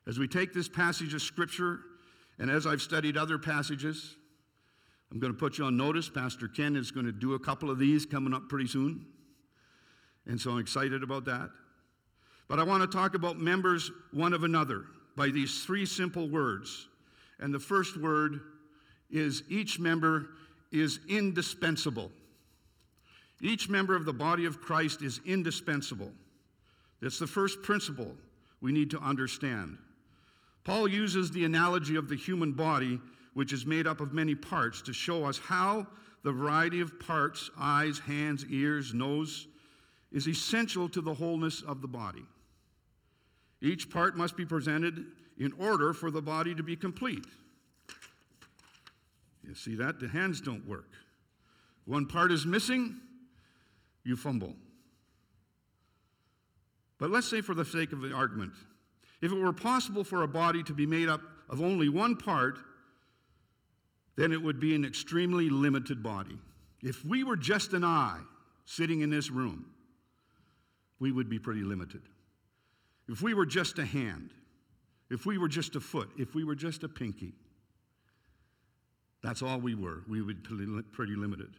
As 0.07 0.17
we 0.17 0.27
take 0.27 0.53
this 0.53 0.69
passage 0.69 1.13
of 1.13 1.21
Scripture, 1.21 1.79
and 2.39 2.49
as 2.49 2.65
I've 2.65 2.81
studied 2.81 3.17
other 3.17 3.37
passages, 3.37 4.15
I'm 5.11 5.19
going 5.19 5.33
to 5.33 5.37
put 5.37 5.57
you 5.57 5.65
on 5.65 5.75
notice. 5.75 6.09
Pastor 6.09 6.47
Ken 6.47 6.75
is 6.75 6.89
going 6.89 7.05
to 7.05 7.11
do 7.11 7.33
a 7.33 7.39
couple 7.39 7.69
of 7.69 7.77
these 7.77 8.05
coming 8.05 8.33
up 8.33 8.47
pretty 8.47 8.67
soon. 8.67 9.05
And 10.25 10.39
so 10.39 10.51
I'm 10.51 10.59
excited 10.59 11.03
about 11.03 11.25
that. 11.25 11.49
But 12.47 12.59
I 12.59 12.63
want 12.63 12.81
to 12.89 12.97
talk 12.97 13.15
about 13.15 13.37
members 13.37 13.91
one 14.11 14.33
of 14.33 14.43
another 14.43 14.85
by 15.17 15.29
these 15.29 15.63
three 15.65 15.85
simple 15.85 16.29
words. 16.29 16.87
And 17.39 17.53
the 17.53 17.59
first 17.59 17.97
word 17.97 18.39
is 19.09 19.43
each 19.49 19.79
member 19.79 20.29
is 20.71 20.99
indispensable. 21.09 22.11
Each 23.41 23.67
member 23.67 23.95
of 23.95 24.05
the 24.05 24.13
body 24.13 24.45
of 24.45 24.61
Christ 24.61 25.01
is 25.01 25.19
indispensable. 25.25 26.11
That's 27.01 27.19
the 27.19 27.27
first 27.27 27.61
principle 27.63 28.15
we 28.61 28.71
need 28.71 28.91
to 28.91 28.99
understand. 28.99 29.77
Paul 30.63 30.87
uses 30.87 31.31
the 31.31 31.45
analogy 31.45 31.95
of 31.95 32.07
the 32.07 32.15
human 32.15 32.51
body, 32.51 32.99
which 33.33 33.53
is 33.53 33.65
made 33.65 33.87
up 33.87 34.01
of 34.01 34.13
many 34.13 34.35
parts, 34.35 34.81
to 34.81 34.93
show 34.93 35.25
us 35.25 35.37
how 35.37 35.87
the 36.23 36.31
variety 36.31 36.81
of 36.81 36.99
parts 36.99 37.49
eyes, 37.57 37.99
hands, 37.99 38.45
ears, 38.49 38.93
nose 38.93 39.47
is 40.11 40.27
essential 40.27 40.89
to 40.89 41.01
the 41.01 41.13
wholeness 41.13 41.61
of 41.61 41.81
the 41.81 41.87
body. 41.87 42.23
Each 43.61 43.89
part 43.89 44.17
must 44.17 44.35
be 44.35 44.45
presented 44.45 45.05
in 45.37 45.53
order 45.59 45.93
for 45.93 46.11
the 46.11 46.21
body 46.21 46.53
to 46.55 46.63
be 46.63 46.75
complete. 46.75 47.25
You 49.47 49.55
see 49.55 49.75
that? 49.75 49.99
The 49.99 50.07
hands 50.07 50.41
don't 50.41 50.67
work. 50.67 50.89
One 51.85 52.05
part 52.05 52.31
is 52.31 52.45
missing, 52.45 52.97
you 54.03 54.15
fumble. 54.15 54.53
But 56.99 57.09
let's 57.09 57.27
say, 57.27 57.41
for 57.41 57.55
the 57.55 57.65
sake 57.65 57.93
of 57.93 58.01
the 58.01 58.13
argument, 58.13 58.53
if 59.21 59.31
it 59.31 59.35
were 59.35 59.53
possible 59.53 60.03
for 60.03 60.21
a 60.21 60.27
body 60.27 60.61
to 60.63 60.73
be 60.73 60.85
made 60.85 61.09
up 61.09 61.21
of 61.49 61.61
only 61.61 61.89
one 61.89 62.15
part, 62.15 62.59
then 64.15 64.31
it 64.31 64.41
would 64.41 64.59
be 64.59 64.75
an 64.75 64.85
extremely 64.85 65.49
limited 65.49 66.03
body. 66.03 66.37
If 66.81 67.05
we 67.05 67.23
were 67.23 67.37
just 67.37 67.73
an 67.73 67.83
eye 67.83 68.19
sitting 68.65 69.01
in 69.01 69.09
this 69.09 69.29
room, 69.29 69.65
we 70.99 71.11
would 71.11 71.29
be 71.29 71.39
pretty 71.39 71.61
limited. 71.61 72.01
If 73.07 73.21
we 73.21 73.33
were 73.33 73.45
just 73.45 73.79
a 73.79 73.85
hand, 73.85 74.31
if 75.09 75.25
we 75.25 75.37
were 75.37 75.47
just 75.47 75.75
a 75.75 75.79
foot, 75.79 76.09
if 76.17 76.35
we 76.35 76.43
were 76.43 76.55
just 76.55 76.83
a 76.83 76.89
pinky, 76.89 77.33
that's 79.21 79.41
all 79.41 79.59
we 79.59 79.75
were. 79.75 80.03
We 80.07 80.21
would 80.21 80.43
be 80.43 80.81
pretty 80.91 81.15
limited. 81.15 81.55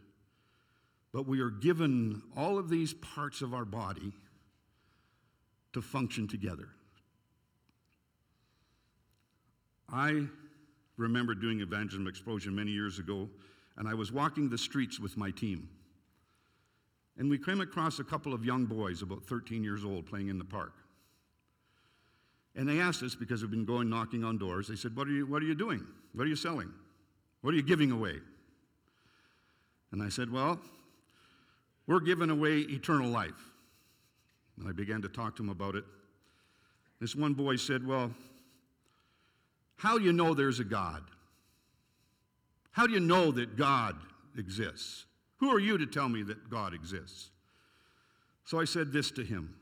But 1.13 1.27
we 1.27 1.39
are 1.41 1.49
given 1.49 2.21
all 2.35 2.57
of 2.57 2.69
these 2.69 2.93
parts 2.93 3.41
of 3.41 3.53
our 3.53 3.65
body 3.65 4.13
to 5.73 5.81
function 5.81 6.27
together. 6.27 6.69
I 9.89 10.27
remember 10.97 11.33
doing 11.33 11.61
evangelism 11.61 12.07
explosion 12.07 12.55
many 12.55 12.71
years 12.71 12.99
ago, 12.99 13.29
and 13.77 13.87
I 13.87 13.93
was 13.93 14.11
walking 14.11 14.49
the 14.49 14.57
streets 14.57 14.99
with 14.99 15.17
my 15.17 15.31
team. 15.31 15.69
And 17.17 17.29
we 17.29 17.37
came 17.37 17.61
across 17.61 17.99
a 17.99 18.03
couple 18.03 18.33
of 18.33 18.43
young 18.43 18.65
boys, 18.65 19.01
about 19.01 19.23
13 19.23 19.63
years 19.63 19.83
old, 19.83 20.05
playing 20.05 20.29
in 20.29 20.37
the 20.37 20.45
park. 20.45 20.73
And 22.55 22.67
they 22.67 22.79
asked 22.79 23.01
us, 23.03 23.15
because 23.15 23.41
we've 23.41 23.51
been 23.51 23.65
going 23.65 23.89
knocking 23.89 24.23
on 24.23 24.37
doors, 24.37 24.67
they 24.67 24.75
said, 24.75 24.95
What 24.95 25.07
are 25.07 25.11
you, 25.11 25.25
what 25.25 25.41
are 25.41 25.45
you 25.45 25.55
doing? 25.55 25.85
What 26.13 26.25
are 26.25 26.29
you 26.29 26.35
selling? 26.35 26.71
What 27.41 27.53
are 27.53 27.57
you 27.57 27.63
giving 27.63 27.91
away? 27.91 28.19
And 29.91 30.01
I 30.01 30.09
said, 30.09 30.31
Well, 30.31 30.59
we're 31.87 31.99
giving 31.99 32.29
away 32.29 32.59
eternal 32.59 33.09
life. 33.09 33.51
And 34.57 34.67
I 34.67 34.71
began 34.71 35.01
to 35.01 35.09
talk 35.09 35.35
to 35.37 35.43
him 35.43 35.49
about 35.49 35.75
it. 35.75 35.83
This 37.01 37.15
one 37.15 37.33
boy 37.33 37.55
said, 37.55 37.85
Well, 37.85 38.11
how 39.83 39.97
do 39.97 40.05
you 40.05 40.13
know 40.13 40.33
there's 40.33 40.61
a 40.61 40.63
God? 40.63 41.03
How 42.71 42.87
do 42.87 42.93
you 42.93 43.01
know 43.01 43.33
that 43.33 43.57
God 43.57 43.97
exists? 44.37 45.05
Who 45.41 45.49
are 45.53 45.59
you 45.59 45.77
to 45.77 45.85
tell 45.85 46.07
me 46.07 46.23
that 46.23 46.49
God 46.49 46.73
exists? 46.73 47.31
So 48.45 48.61
I 48.61 48.63
said 48.63 48.93
this 48.93 49.11
to 49.11 49.25
him. 49.25 49.55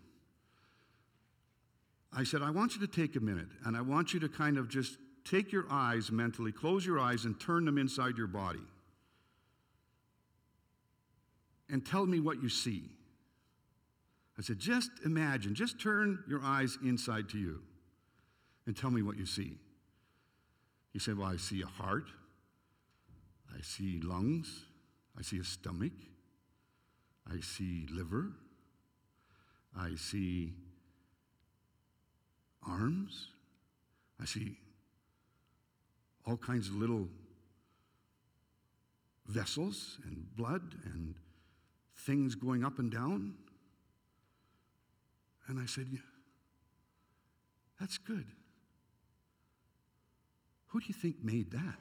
I 2.16 2.24
said, 2.24 2.44
I 2.44 2.52
want 2.52 2.76
you 2.76 2.82
to 2.82 2.88
take 2.88 3.16
a 3.16 3.20
minute 3.20 3.48
and 3.66 3.76
I 3.76 3.82
want 3.82 4.14
you 4.14 4.20
to 4.20 4.30
kind 4.30 4.60
of 4.60 4.70
just 4.70 5.00
take 5.26 5.52
your 5.52 5.66
eyes 5.72 6.12
mentally, 6.12 6.52
close 6.52 6.86
your 6.86 7.00
eyes, 7.00 7.26
and 7.26 7.40
turn 7.40 7.66
them 7.66 7.80
inside 7.80 8.16
your 8.16 8.28
body. 8.28 8.62
And 11.68 11.84
tell 11.84 12.06
me 12.06 12.20
what 12.20 12.44
you 12.44 12.50
see. 12.50 12.84
I 14.38 14.44
said, 14.44 14.60
just 14.60 14.92
imagine, 15.04 15.56
just 15.56 15.82
turn 15.82 16.24
your 16.30 16.44
eyes 16.44 16.78
inside 16.86 17.28
to 17.30 17.40
you 17.40 17.64
and 18.68 18.78
tell 18.78 18.92
me 18.92 19.02
what 19.02 19.18
you 19.18 19.26
see. 19.26 19.58
He 20.92 21.00
said, 21.00 21.18
Well, 21.18 21.28
I 21.28 21.38
see 21.38 21.62
a 21.62 21.66
heart, 21.66 22.08
I 23.58 23.62
see 23.62 24.02
lungs, 24.02 24.66
I 25.18 25.22
see 25.22 25.40
a 25.40 25.44
stomach, 25.44 25.94
I 27.32 27.40
see 27.40 27.88
liver, 27.92 28.32
I 29.78 29.96
see 29.96 30.54
arms, 32.68 33.30
I 34.22 34.26
see 34.26 34.58
all 36.26 36.38
kinds 36.38 36.68
of 36.68 36.76
little 36.76 37.08
vessels 39.28 39.98
and 40.04 40.26
blood 40.36 40.76
and 40.86 41.16
things 41.96 42.36
going 42.36 42.64
up 42.64 42.80
and 42.80 42.92
down. 42.92 43.34
And 45.48 45.60
I 45.60 45.66
said, 45.66 45.88
yeah, 45.92 46.00
That's 47.80 47.98
good. 47.98 48.26
Who 50.72 50.80
do 50.80 50.86
you 50.88 50.94
think 50.94 51.24
made 51.24 51.52
that? 51.52 51.80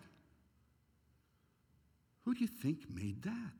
Who 2.24 2.34
do 2.34 2.40
you 2.40 2.48
think 2.48 2.90
made 2.92 3.22
that? 3.22 3.52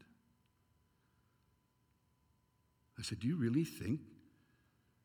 I 2.99 3.03
said, 3.03 3.21
Do 3.21 3.29
you 3.29 3.37
really 3.37 3.65
think 3.65 4.01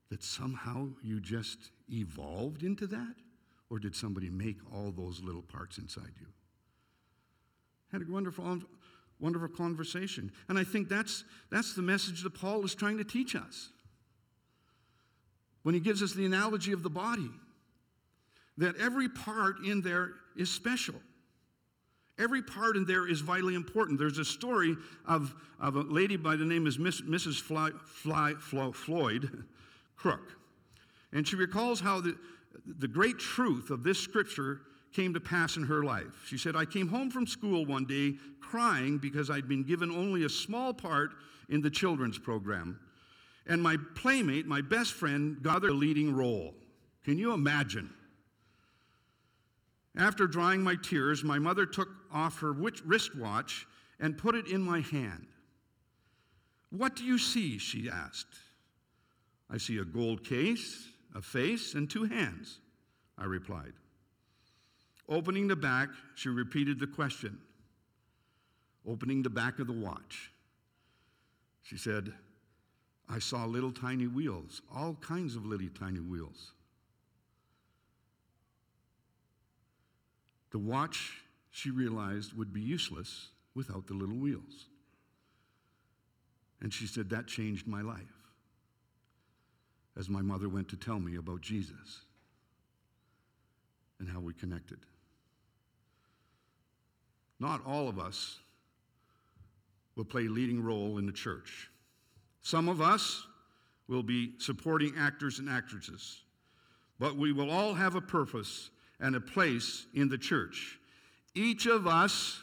that 0.10 0.24
somehow 0.24 0.90
you 1.04 1.20
just 1.20 1.72
evolved 1.90 2.64
into 2.64 2.88
that? 2.88 3.16
Or 3.70 3.80
did 3.80 3.96
somebody 3.96 4.30
make 4.30 4.58
all 4.74 4.92
those 4.92 5.22
little 5.22 5.42
parts 5.42 5.78
inside 5.78 6.14
you? 6.20 6.28
Had 7.92 8.02
a 8.08 8.12
wonderful, 8.12 8.60
wonderful 9.20 9.48
conversation. 9.50 10.32
And 10.50 10.58
I 10.58 10.64
think 10.64 10.90
that's, 10.90 11.24
that's 11.52 11.74
the 11.74 11.82
message 11.82 12.24
that 12.24 12.34
Paul 12.34 12.66
is 12.66 12.76
trying 12.76 12.98
to 12.98 13.04
teach 13.04 13.36
us. 13.36 13.70
When 15.64 15.74
he 15.74 15.82
gives 15.82 16.04
us 16.04 16.14
the 16.14 16.26
analogy 16.26 16.72
of 16.72 16.84
the 16.84 16.90
body, 16.90 17.30
that 18.58 18.76
every 18.78 19.10
part 19.10 19.60
in 19.66 19.82
there 19.82 20.12
is 20.36 20.50
special. 20.50 20.96
Every 22.18 22.42
part 22.42 22.78
in 22.78 22.86
there 22.86 23.08
is 23.08 23.20
vitally 23.20 23.56
important. 23.56 24.00
There's 24.00 24.20
a 24.20 24.26
story 24.26 24.76
of, 25.06 25.36
of 25.60 25.76
a 25.76 25.82
lady 25.82 26.16
by 26.16 26.38
the 26.38 26.46
name 26.46 26.66
of 26.66 26.80
Miss, 26.80 27.02
Mrs. 27.02 27.42
Fly, 27.42 27.72
Fly, 27.86 28.34
Flo, 28.40 28.72
Floyd 28.72 29.44
Crook. 29.98 30.32
And 31.12 31.28
she 31.28 31.36
recalls 31.36 31.82
how 31.82 32.00
the, 32.00 32.18
the 32.80 32.88
great 32.88 33.20
truth 33.20 33.70
of 33.70 33.84
this 33.84 34.00
scripture 34.00 34.62
came 34.94 35.14
to 35.14 35.20
pass 35.20 35.58
in 35.58 35.64
her 35.64 35.84
life. 35.84 36.24
She 36.26 36.38
said, 36.38 36.56
I 36.56 36.64
came 36.64 36.88
home 36.88 37.12
from 37.12 37.28
school 37.28 37.66
one 37.66 37.86
day 37.86 38.14
crying 38.40 38.98
because 38.98 39.30
I'd 39.30 39.50
been 39.50 39.64
given 39.64 39.92
only 39.92 40.24
a 40.24 40.30
small 40.30 40.74
part 40.74 41.12
in 41.50 41.62
the 41.62 41.70
children's 41.70 42.18
program. 42.18 42.80
And 43.46 43.62
my 43.62 43.76
playmate, 43.96 44.48
my 44.48 44.62
best 44.62 44.94
friend, 44.94 45.42
got 45.44 45.62
the 45.62 45.72
leading 45.72 46.16
role. 46.16 46.54
Can 47.04 47.18
you 47.18 47.34
imagine? 47.34 47.94
After 49.98 50.28
drying 50.28 50.62
my 50.62 50.76
tears, 50.76 51.24
my 51.24 51.40
mother 51.40 51.66
took 51.66 51.90
off 52.12 52.40
her 52.40 52.52
wristwatch 52.52 53.66
and 54.00 54.18
put 54.18 54.36
it 54.36 54.48
in 54.48 54.62
my 54.62 54.82
hand. 54.82 55.28
What 56.70 56.96
do 56.96 57.06
you 57.06 57.18
see? 57.18 57.58
she 57.58 57.90
asked. 57.90 58.36
I 59.50 59.58
see 59.58 59.78
a 59.78 59.86
gold 59.86 60.24
case, 60.24 60.90
a 61.14 61.22
face, 61.22 61.76
and 61.76 61.90
two 61.90 62.04
hands, 62.04 62.60
I 63.18 63.26
replied. 63.26 63.74
Opening 65.08 65.48
the 65.48 65.56
back, 65.56 65.90
she 66.16 66.30
repeated 66.30 66.80
the 66.80 66.88
question. 66.88 67.40
Opening 68.88 69.24
the 69.24 69.30
back 69.30 69.60
of 69.60 69.68
the 69.68 69.74
watch, 69.74 70.32
she 71.62 71.78
said, 71.78 72.14
I 73.08 73.20
saw 73.20 73.46
little 73.46 73.72
tiny 73.72 74.08
wheels, 74.08 74.62
all 74.74 74.96
kinds 74.96 75.36
of 75.36 75.46
little 75.46 75.70
tiny 75.70 76.00
wheels. 76.00 76.55
The 80.56 80.60
watch, 80.60 81.22
she 81.52 81.70
realized, 81.70 82.32
would 82.38 82.54
be 82.54 82.62
useless 82.62 83.28
without 83.56 83.88
the 83.88 83.94
little 83.94 84.16
wheels. 84.16 84.68
And 86.62 86.74
she 86.74 86.88
said, 86.88 87.10
That 87.10 87.28
changed 87.28 87.68
my 87.68 87.82
life 87.82 88.00
as 89.98 90.08
my 90.08 90.22
mother 90.22 90.48
went 90.48 90.70
to 90.70 90.78
tell 90.78 90.98
me 90.98 91.18
about 91.18 91.42
Jesus 91.42 92.06
and 94.00 94.08
how 94.08 94.22
we 94.22 94.32
connected. 94.32 94.78
Not 97.38 97.60
all 97.68 97.90
of 97.90 98.00
us 98.00 98.40
will 99.98 100.06
play 100.06 100.30
leading 100.30 100.64
role 100.64 101.00
in 101.00 101.06
the 101.06 101.12
church. 101.12 101.70
Some 102.44 102.70
of 102.70 102.80
us 102.80 103.28
will 103.90 104.04
be 104.04 104.36
supporting 104.38 104.94
actors 104.98 105.40
and 105.40 105.50
actresses, 105.50 106.22
but 106.98 107.18
we 107.18 107.34
will 107.34 107.52
all 107.52 107.74
have 107.74 107.96
a 107.96 108.02
purpose 108.02 108.70
and 109.00 109.16
a 109.16 109.22
place 109.22 109.86
in 109.94 110.10
the 110.10 110.18
church. 110.18 110.80
Each 111.34 111.66
of 111.66 111.88
us, 111.88 112.40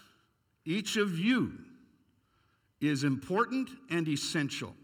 each 0.65 0.97
of 0.97 1.19
you, 1.19 1.53
is 2.81 3.05
important 3.05 3.71
and 3.91 4.07
essential. 4.09 4.75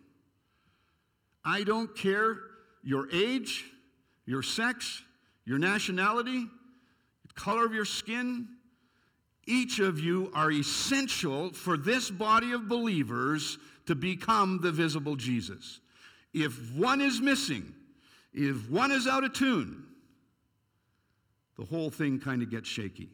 I 1.45 1.65
don't 1.65 1.95
care 1.97 2.39
your 2.83 3.09
age, 3.13 3.65
your 4.25 4.43
sex, 4.43 5.03
your 5.45 5.59
nationality, 5.59 6.47
the 7.27 7.35
color 7.35 7.65
of 7.65 7.75
your 7.75 7.85
skin. 7.85 8.49
Each 9.47 9.79
of 9.79 9.99
you 9.99 10.31
are 10.35 10.53
essential 10.53 11.51
for 11.53 11.77
this 11.77 12.11
body 12.11 12.53
of 12.53 12.69
believers 12.69 13.59
to 13.87 13.95
become 13.95 14.61
the 14.63 14.71
visible 14.71 15.17
Jesus. 15.17 15.81
If 16.35 16.75
one 16.75 17.01
is 17.01 17.21
missing, 17.21 17.75
if 18.35 18.69
one 18.71 18.93
is 18.93 19.07
out 19.07 19.25
of 19.25 19.33
tune, 19.33 19.85
the 21.59 21.65
whole 21.65 21.91
thing 21.91 22.21
kind 22.21 22.43
of 22.43 22.51
gets 22.51 22.69
shaky. 22.69 23.09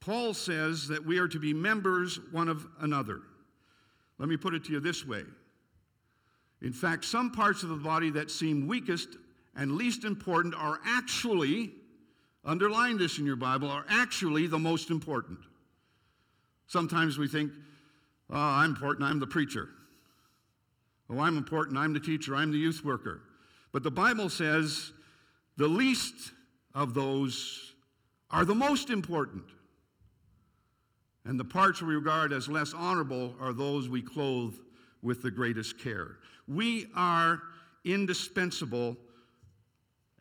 Paul 0.00 0.34
says 0.34 0.88
that 0.88 1.04
we 1.04 1.18
are 1.18 1.28
to 1.28 1.38
be 1.38 1.54
members 1.54 2.18
one 2.32 2.48
of 2.48 2.66
another. 2.80 3.20
Let 4.18 4.28
me 4.28 4.36
put 4.36 4.54
it 4.54 4.64
to 4.64 4.72
you 4.72 4.80
this 4.80 5.06
way. 5.06 5.22
In 6.62 6.72
fact, 6.72 7.04
some 7.04 7.30
parts 7.30 7.62
of 7.62 7.68
the 7.68 7.76
body 7.76 8.10
that 8.10 8.30
seem 8.30 8.66
weakest 8.66 9.08
and 9.56 9.72
least 9.72 10.04
important 10.04 10.54
are 10.54 10.80
actually, 10.84 11.72
underline 12.44 12.98
this 12.98 13.18
in 13.18 13.26
your 13.26 13.36
Bible, 13.36 13.68
are 13.68 13.84
actually 13.88 14.46
the 14.46 14.58
most 14.58 14.90
important. 14.90 15.38
Sometimes 16.66 17.18
we 17.18 17.28
think, 17.28 17.52
oh, 18.30 18.36
I'm 18.36 18.70
important, 18.70 19.08
I'm 19.08 19.20
the 19.20 19.26
preacher. 19.26 19.68
Oh, 21.08 21.20
I'm 21.20 21.36
important, 21.36 21.78
I'm 21.78 21.92
the 21.92 22.00
teacher, 22.00 22.34
I'm 22.34 22.50
the 22.50 22.58
youth 22.58 22.84
worker. 22.84 23.22
But 23.72 23.82
the 23.82 23.90
Bible 23.90 24.28
says 24.28 24.92
the 25.56 25.68
least 25.68 26.32
of 26.74 26.94
those 26.94 27.74
are 28.30 28.44
the 28.44 28.54
most 28.54 28.90
important. 28.90 29.44
And 31.24 31.40
the 31.40 31.44
parts 31.44 31.82
we 31.82 31.94
regard 31.94 32.32
as 32.32 32.48
less 32.48 32.72
honorable 32.72 33.34
are 33.40 33.52
those 33.52 33.88
we 33.88 34.02
clothe 34.02 34.54
with 35.02 35.22
the 35.22 35.30
greatest 35.30 35.78
care. 35.78 36.18
We 36.46 36.86
are 36.94 37.42
indispensable 37.84 38.96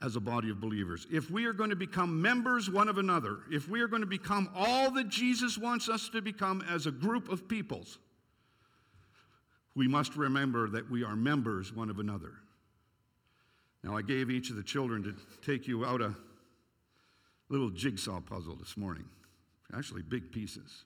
as 0.02 0.16
a 0.16 0.20
body 0.20 0.50
of 0.50 0.60
believers. 0.60 1.08
If 1.12 1.32
we 1.32 1.46
are 1.46 1.54
going 1.54 1.70
to 1.70 1.76
become 1.76 2.22
members 2.22 2.70
one 2.70 2.88
of 2.88 2.98
another, 2.98 3.40
if 3.52 3.70
we 3.70 3.82
are 3.82 3.88
going 3.88 4.02
to 4.02 4.08
become 4.08 4.50
all 4.56 4.92
that 4.92 5.10
Jesus 5.10 5.58
wants 5.58 5.90
us 5.90 6.10
to 6.10 6.22
become 6.22 6.64
as 6.70 6.86
a 6.86 6.92
group 6.92 7.30
of 7.30 7.48
peoples, 7.48 7.98
we 9.76 9.88
must 9.88 10.16
remember 10.16 10.70
that 10.70 10.90
we 10.90 11.04
are 11.04 11.16
members 11.16 11.74
one 11.74 11.90
of 11.90 12.00
another. 12.00 12.34
Now, 13.86 13.96
I 13.96 14.02
gave 14.02 14.32
each 14.32 14.50
of 14.50 14.56
the 14.56 14.64
children 14.64 15.04
to 15.04 15.14
take 15.46 15.68
you 15.68 15.86
out 15.86 16.02
a 16.02 16.16
little 17.50 17.70
jigsaw 17.70 18.20
puzzle 18.20 18.56
this 18.56 18.76
morning, 18.76 19.06
actually, 19.78 20.02
big 20.02 20.32
pieces. 20.32 20.86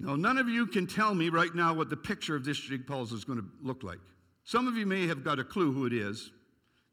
Now, 0.00 0.16
none 0.16 0.38
of 0.38 0.48
you 0.48 0.66
can 0.66 0.86
tell 0.86 1.14
me 1.14 1.28
right 1.28 1.54
now 1.54 1.74
what 1.74 1.90
the 1.90 1.98
picture 1.98 2.34
of 2.34 2.46
this 2.46 2.56
jig 2.56 2.86
puzzle 2.86 3.18
is 3.18 3.26
going 3.26 3.40
to 3.40 3.44
look 3.62 3.82
like. 3.82 3.98
Some 4.44 4.66
of 4.66 4.78
you 4.78 4.86
may 4.86 5.06
have 5.06 5.22
got 5.22 5.38
a 5.38 5.44
clue 5.44 5.70
who 5.70 5.84
it 5.84 5.92
is 5.92 6.30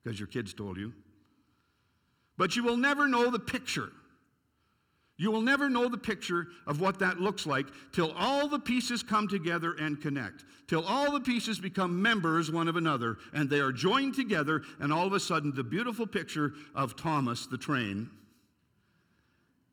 because 0.04 0.20
your 0.20 0.28
kids 0.28 0.54
told 0.54 0.76
you. 0.76 0.91
But 2.38 2.58
you 2.58 2.63
will 2.63 2.76
never 2.76 3.08
know 3.08 3.32
the 3.32 3.39
picture. 3.39 3.89
You 5.17 5.32
will 5.32 5.41
never 5.41 5.69
know 5.69 5.88
the 5.88 5.97
picture 5.97 6.47
of 6.67 6.82
what 6.82 6.99
that 6.99 7.21
looks 7.21 7.45
like 7.45 7.67
till 7.93 8.12
all 8.12 8.49
the 8.49 8.60
pieces 8.60 9.01
come 9.01 9.28
together 9.28 9.73
and 9.80 10.01
connect, 10.01 10.43
till 10.67 10.84
all 10.86 11.12
the 11.12 11.21
pieces 11.21 11.58
become 11.58 12.01
members 12.01 12.51
one 12.51 12.67
of 12.67 12.75
another, 12.75 13.17
and 13.34 13.49
they 13.49 13.60
are 13.60 13.71
joined 13.71 14.15
together, 14.15 14.63
and 14.80 14.91
all 14.91 15.08
of 15.08 15.13
a 15.13 15.19
sudden 15.19 15.54
the 15.56 15.63
beautiful 15.63 16.06
picture 16.06 16.54
of 16.73 16.97
Thomas 16.97 17.45
the 17.45 17.58
train 17.58 18.10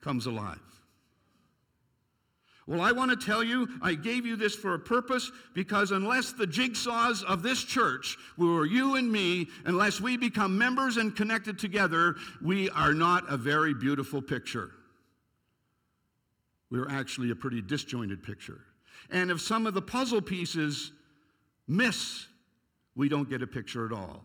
comes 0.00 0.26
alive. 0.26 0.60
Well, 2.68 2.80
I 2.80 2.92
want 2.92 3.10
to 3.10 3.26
tell 3.26 3.42
you, 3.42 3.68
I 3.82 3.94
gave 3.94 4.24
you 4.24 4.36
this 4.36 4.54
for 4.54 4.74
a 4.74 4.78
purpose 4.78 5.32
because 5.52 5.90
unless 5.90 6.32
the 6.32 6.46
jigsaws 6.46 7.24
of 7.24 7.42
this 7.42 7.64
church 7.64 8.16
were 8.38 8.64
you 8.64 8.94
and 8.94 9.10
me, 9.10 9.48
unless 9.64 10.00
we 10.00 10.16
become 10.16 10.56
members 10.56 10.96
and 10.96 11.16
connected 11.16 11.58
together, 11.58 12.14
we 12.40 12.70
are 12.70 12.94
not 12.94 13.24
a 13.28 13.36
very 13.36 13.74
beautiful 13.74 14.22
picture. 14.22 14.70
We're 16.72 16.88
actually 16.88 17.30
a 17.30 17.36
pretty 17.36 17.60
disjointed 17.60 18.22
picture. 18.22 18.62
And 19.10 19.30
if 19.30 19.42
some 19.42 19.66
of 19.66 19.74
the 19.74 19.82
puzzle 19.82 20.22
pieces 20.22 20.90
miss, 21.68 22.26
we 22.96 23.10
don't 23.10 23.28
get 23.28 23.42
a 23.42 23.46
picture 23.46 23.84
at 23.84 23.92
all. 23.92 24.24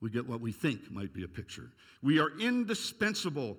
We 0.00 0.10
get 0.10 0.26
what 0.26 0.40
we 0.40 0.50
think 0.50 0.90
might 0.90 1.14
be 1.14 1.22
a 1.22 1.28
picture. 1.28 1.70
We 2.02 2.18
are 2.18 2.36
indispensable 2.40 3.58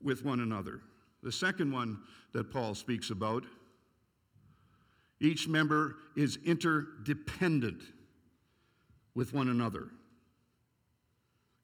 with 0.00 0.24
one 0.24 0.38
another. 0.38 0.82
The 1.24 1.32
second 1.32 1.72
one 1.72 1.98
that 2.32 2.52
Paul 2.52 2.76
speaks 2.76 3.10
about 3.10 3.42
each 5.18 5.48
member 5.48 5.96
is 6.14 6.38
interdependent 6.46 7.82
with 9.16 9.34
one 9.34 9.48
another. 9.48 9.88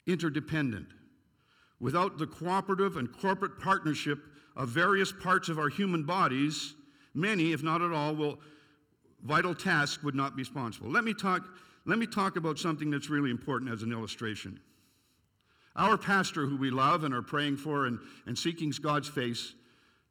Interdependent. 0.08 0.88
Without 1.78 2.18
the 2.18 2.26
cooperative 2.26 2.96
and 2.96 3.16
corporate 3.16 3.60
partnership 3.60 4.18
of 4.56 4.68
various 4.68 5.12
parts 5.12 5.48
of 5.48 5.58
our 5.58 5.68
human 5.68 6.02
bodies, 6.02 6.74
many, 7.14 7.52
if 7.52 7.62
not 7.62 7.82
at 7.82 7.92
all, 7.92 8.14
will 8.14 8.38
vital 9.24 9.54
tasks 9.54 10.02
would 10.02 10.14
not 10.14 10.36
be 10.36 10.42
responsible. 10.42 10.90
Let 10.90 11.04
me 11.04 11.14
talk, 11.14 11.46
let 11.84 11.98
me 11.98 12.06
talk 12.06 12.36
about 12.36 12.58
something 12.58 12.90
that's 12.90 13.10
really 13.10 13.30
important 13.30 13.70
as 13.70 13.82
an 13.82 13.92
illustration. 13.92 14.58
Our 15.74 15.98
pastor, 15.98 16.46
who 16.46 16.56
we 16.56 16.70
love 16.70 17.04
and 17.04 17.12
are 17.12 17.22
praying 17.22 17.58
for 17.58 17.86
and, 17.86 17.98
and 18.26 18.38
seeking 18.38 18.72
God's 18.82 19.08
face, 19.08 19.54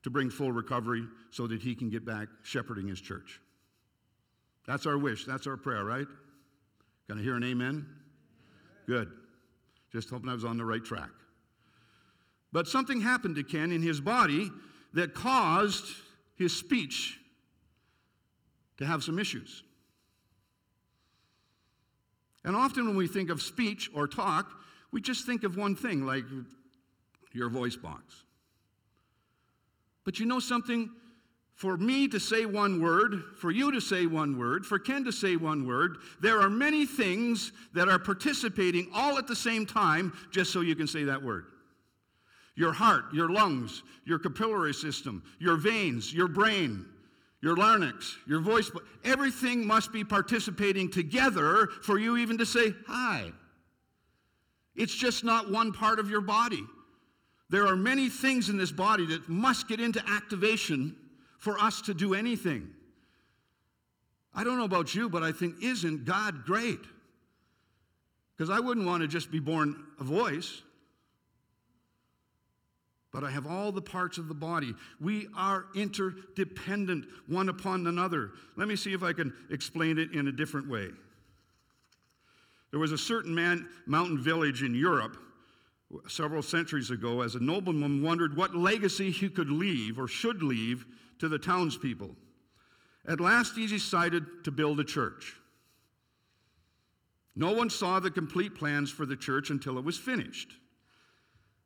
to 0.03 0.11
bring 0.11 0.29
full 0.29 0.51
recovery 0.51 1.03
so 1.31 1.47
that 1.47 1.63
he 1.63 1.73
can 1.73 1.89
get 1.89 2.05
back 2.05 2.27
shepherding 2.43 2.87
his 2.87 3.01
church. 3.01 3.41
That's 4.67 4.85
our 4.85 4.99
wish. 4.99 5.25
That's 5.25 5.47
our 5.47 5.57
prayer, 5.57 5.83
right? 5.83 6.05
Can 7.07 7.17
I 7.17 7.23
hear 7.23 7.35
an 7.35 7.43
amen? 7.43 7.87
Good. 8.85 9.09
Just 9.91 10.11
hoping 10.11 10.29
I 10.29 10.33
was 10.33 10.45
on 10.45 10.57
the 10.57 10.65
right 10.65 10.85
track. 10.85 11.09
But 12.55 12.69
something 12.69 13.01
happened 13.01 13.35
to 13.35 13.43
Ken 13.43 13.73
in 13.73 13.81
his 13.81 13.99
body 13.99 14.49
that 14.93 15.13
caused 15.13 15.93
his 16.37 16.55
speech 16.55 17.19
to 18.77 18.85
have 18.85 19.03
some 19.03 19.19
issues. 19.19 19.61
And 22.45 22.55
often 22.55 22.87
when 22.87 22.95
we 22.95 23.09
think 23.09 23.29
of 23.29 23.41
speech 23.41 23.89
or 23.93 24.07
talk, 24.07 24.49
we 24.93 25.01
just 25.01 25.25
think 25.25 25.43
of 25.43 25.57
one 25.57 25.75
thing, 25.75 26.05
like 26.05 26.23
your 27.33 27.49
voice 27.49 27.75
box. 27.75 28.23
But 30.05 30.21
you 30.21 30.25
know 30.25 30.39
something? 30.39 30.89
For 31.55 31.75
me 31.75 32.07
to 32.07 32.21
say 32.21 32.45
one 32.45 32.81
word, 32.81 33.21
for 33.37 33.51
you 33.51 33.69
to 33.73 33.81
say 33.81 34.05
one 34.05 34.39
word, 34.39 34.65
for 34.65 34.79
Ken 34.79 35.03
to 35.03 35.11
say 35.11 35.35
one 35.35 35.67
word, 35.67 35.97
there 36.21 36.39
are 36.39 36.49
many 36.49 36.85
things 36.85 37.51
that 37.73 37.89
are 37.89 37.99
participating 37.99 38.87
all 38.93 39.17
at 39.17 39.27
the 39.27 39.35
same 39.35 39.65
time 39.65 40.13
just 40.31 40.53
so 40.53 40.61
you 40.61 40.77
can 40.77 40.87
say 40.87 41.03
that 41.03 41.21
word. 41.21 41.47
Your 42.55 42.71
heart, 42.71 43.05
your 43.13 43.29
lungs, 43.29 43.83
your 44.05 44.19
capillary 44.19 44.73
system, 44.73 45.23
your 45.39 45.57
veins, 45.57 46.13
your 46.13 46.27
brain, 46.27 46.85
your 47.41 47.55
larynx, 47.55 48.17
your 48.25 48.39
voice, 48.39 48.71
everything 49.03 49.67
must 49.67 49.91
be 49.91 50.03
participating 50.03 50.89
together 50.89 51.67
for 51.83 51.99
you 51.99 52.17
even 52.17 52.37
to 52.37 52.45
say 52.45 52.73
hi. 52.87 53.31
It's 54.75 54.95
just 54.95 55.23
not 55.23 55.51
one 55.51 55.71
part 55.71 55.99
of 55.99 56.09
your 56.09 56.21
body. 56.21 56.63
There 57.49 57.67
are 57.67 57.75
many 57.75 58.09
things 58.09 58.49
in 58.49 58.57
this 58.57 58.71
body 58.71 59.05
that 59.07 59.29
must 59.29 59.67
get 59.67 59.79
into 59.79 60.03
activation 60.09 60.95
for 61.37 61.59
us 61.59 61.81
to 61.81 61.93
do 61.93 62.13
anything. 62.13 62.69
I 64.33 64.43
don't 64.43 64.57
know 64.57 64.65
about 64.65 64.95
you, 64.95 65.09
but 65.09 65.23
I 65.23 65.31
think, 65.31 65.61
isn't 65.61 66.05
God 66.05 66.45
great? 66.45 66.79
Because 68.35 68.49
I 68.49 68.59
wouldn't 68.59 68.85
want 68.85 69.01
to 69.01 69.07
just 69.07 69.31
be 69.31 69.39
born 69.39 69.75
a 69.99 70.03
voice, 70.03 70.61
but 73.15 73.23
I 73.23 73.31
have 73.31 73.47
all 73.47 73.71
the 73.71 73.81
parts 73.81 74.17
of 74.17 74.27
the 74.27 74.33
body. 74.33 74.75
We 74.99 75.29
are 75.37 75.67
interdependent 75.73 77.05
one 77.27 77.47
upon 77.47 77.87
another. 77.87 78.31
Let 78.57 78.67
me 78.67 78.75
see 78.75 78.91
if 78.91 79.03
I 79.03 79.13
can 79.13 79.33
explain 79.49 79.97
it 79.97 80.11
in 80.11 80.27
a 80.27 80.33
different 80.33 80.67
way. 80.67 80.89
There 82.71 82.79
was 82.81 82.91
a 82.91 82.97
certain 82.97 83.33
man, 83.33 83.69
mountain 83.85 84.21
village 84.21 84.63
in 84.63 84.75
Europe 84.75 85.15
several 86.09 86.41
centuries 86.41 86.91
ago 86.91 87.21
as 87.21 87.35
a 87.35 87.39
nobleman 87.39 88.03
wondered 88.03 88.35
what 88.35 88.53
legacy 88.53 89.11
he 89.11 89.29
could 89.29 89.49
leave 89.49 89.97
or 89.97 90.09
should 90.09 90.43
leave 90.43 90.85
to 91.19 91.29
the 91.29 91.39
townspeople. 91.39 92.13
At 93.07 93.21
last, 93.21 93.55
he 93.55 93.65
decided 93.65 94.25
to 94.43 94.51
build 94.51 94.81
a 94.81 94.83
church. 94.83 95.37
No 97.33 97.53
one 97.53 97.69
saw 97.69 98.01
the 98.01 98.11
complete 98.11 98.55
plans 98.55 98.91
for 98.91 99.05
the 99.05 99.15
church 99.15 99.51
until 99.51 99.77
it 99.77 99.85
was 99.85 99.97
finished. 99.97 100.57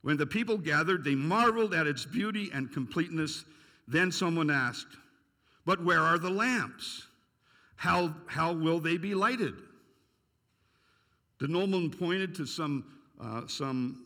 When 0.02 0.18
the 0.18 0.26
people 0.26 0.58
gathered, 0.58 1.04
they 1.04 1.16
marveled 1.16 1.74
at 1.74 1.88
its 1.88 2.06
beauty 2.06 2.50
and 2.54 2.72
completeness. 2.72 3.46
Then 3.88 4.12
someone 4.12 4.50
asked, 4.50 4.98
But 5.66 5.84
where 5.84 6.00
are 6.00 6.18
the 6.18 6.30
lamps? 6.30 7.08
How, 7.76 8.14
how 8.28 8.54
will 8.54 8.80
they 8.80 8.98
be 8.98 9.14
lighted? 9.14 9.56
The 11.40 11.48
nobleman 11.48 11.92
pointed 11.92 12.36
to 12.36 12.46
some, 12.46 12.86
uh, 13.22 13.48
some 13.48 14.06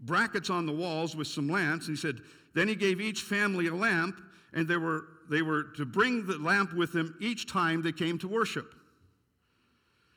brackets 0.00 0.50
on 0.50 0.66
the 0.66 0.72
walls 0.72 1.16
with 1.16 1.26
some 1.26 1.48
lamps. 1.48 1.88
And 1.88 1.96
he 1.96 2.00
said, 2.00 2.20
Then 2.54 2.68
he 2.68 2.74
gave 2.74 3.00
each 3.00 3.22
family 3.22 3.68
a 3.68 3.74
lamp, 3.74 4.20
and 4.52 4.68
they 4.68 4.76
were, 4.76 5.04
they 5.30 5.42
were 5.42 5.64
to 5.76 5.84
bring 5.84 6.26
the 6.26 6.38
lamp 6.38 6.72
with 6.72 6.92
them 6.92 7.16
each 7.20 7.46
time 7.46 7.82
they 7.82 7.92
came 7.92 8.18
to 8.18 8.28
worship. 8.28 8.74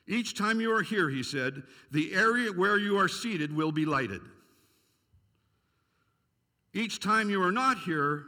Each 0.06 0.36
time 0.36 0.60
you 0.60 0.74
are 0.74 0.82
here, 0.82 1.08
he 1.08 1.22
said, 1.22 1.62
the 1.92 2.12
area 2.12 2.50
where 2.50 2.76
you 2.76 2.98
are 2.98 3.08
seated 3.08 3.54
will 3.54 3.72
be 3.72 3.84
lighted. 3.84 4.20
Each 6.74 7.00
time 7.00 7.30
you 7.30 7.42
are 7.42 7.52
not 7.52 7.78
here, 7.78 8.24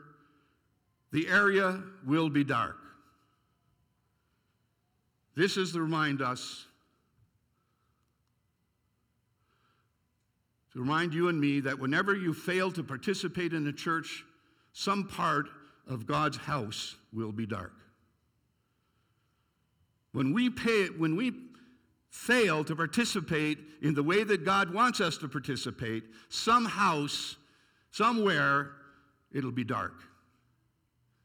the 1.12 1.28
area 1.28 1.82
will 2.06 2.28
be 2.28 2.44
dark. 2.44 2.76
This 5.36 5.56
is 5.56 5.72
to 5.72 5.80
remind 5.80 6.22
us 6.22 6.66
to 10.74 10.80
remind 10.80 11.14
you 11.14 11.28
and 11.28 11.40
me 11.40 11.60
that 11.60 11.78
whenever 11.78 12.16
you 12.16 12.34
fail 12.34 12.70
to 12.72 12.82
participate 12.82 13.52
in 13.52 13.64
the 13.64 13.72
church, 13.72 14.24
some 14.72 15.06
part 15.06 15.46
of 15.86 16.04
God's 16.04 16.36
house 16.36 16.96
will 17.12 17.30
be 17.30 17.46
dark. 17.46 17.72
When 20.12 20.32
we, 20.32 20.50
pay, 20.50 20.86
when 20.86 21.14
we 21.14 21.32
fail 22.10 22.64
to 22.64 22.74
participate 22.74 23.58
in 23.82 23.94
the 23.94 24.02
way 24.02 24.24
that 24.24 24.44
God 24.44 24.74
wants 24.74 25.00
us 25.00 25.16
to 25.18 25.28
participate, 25.28 26.04
some 26.28 26.64
house, 26.64 27.36
somewhere, 27.94 28.72
it'll 29.32 29.52
be 29.52 29.64
dark. 29.64 29.94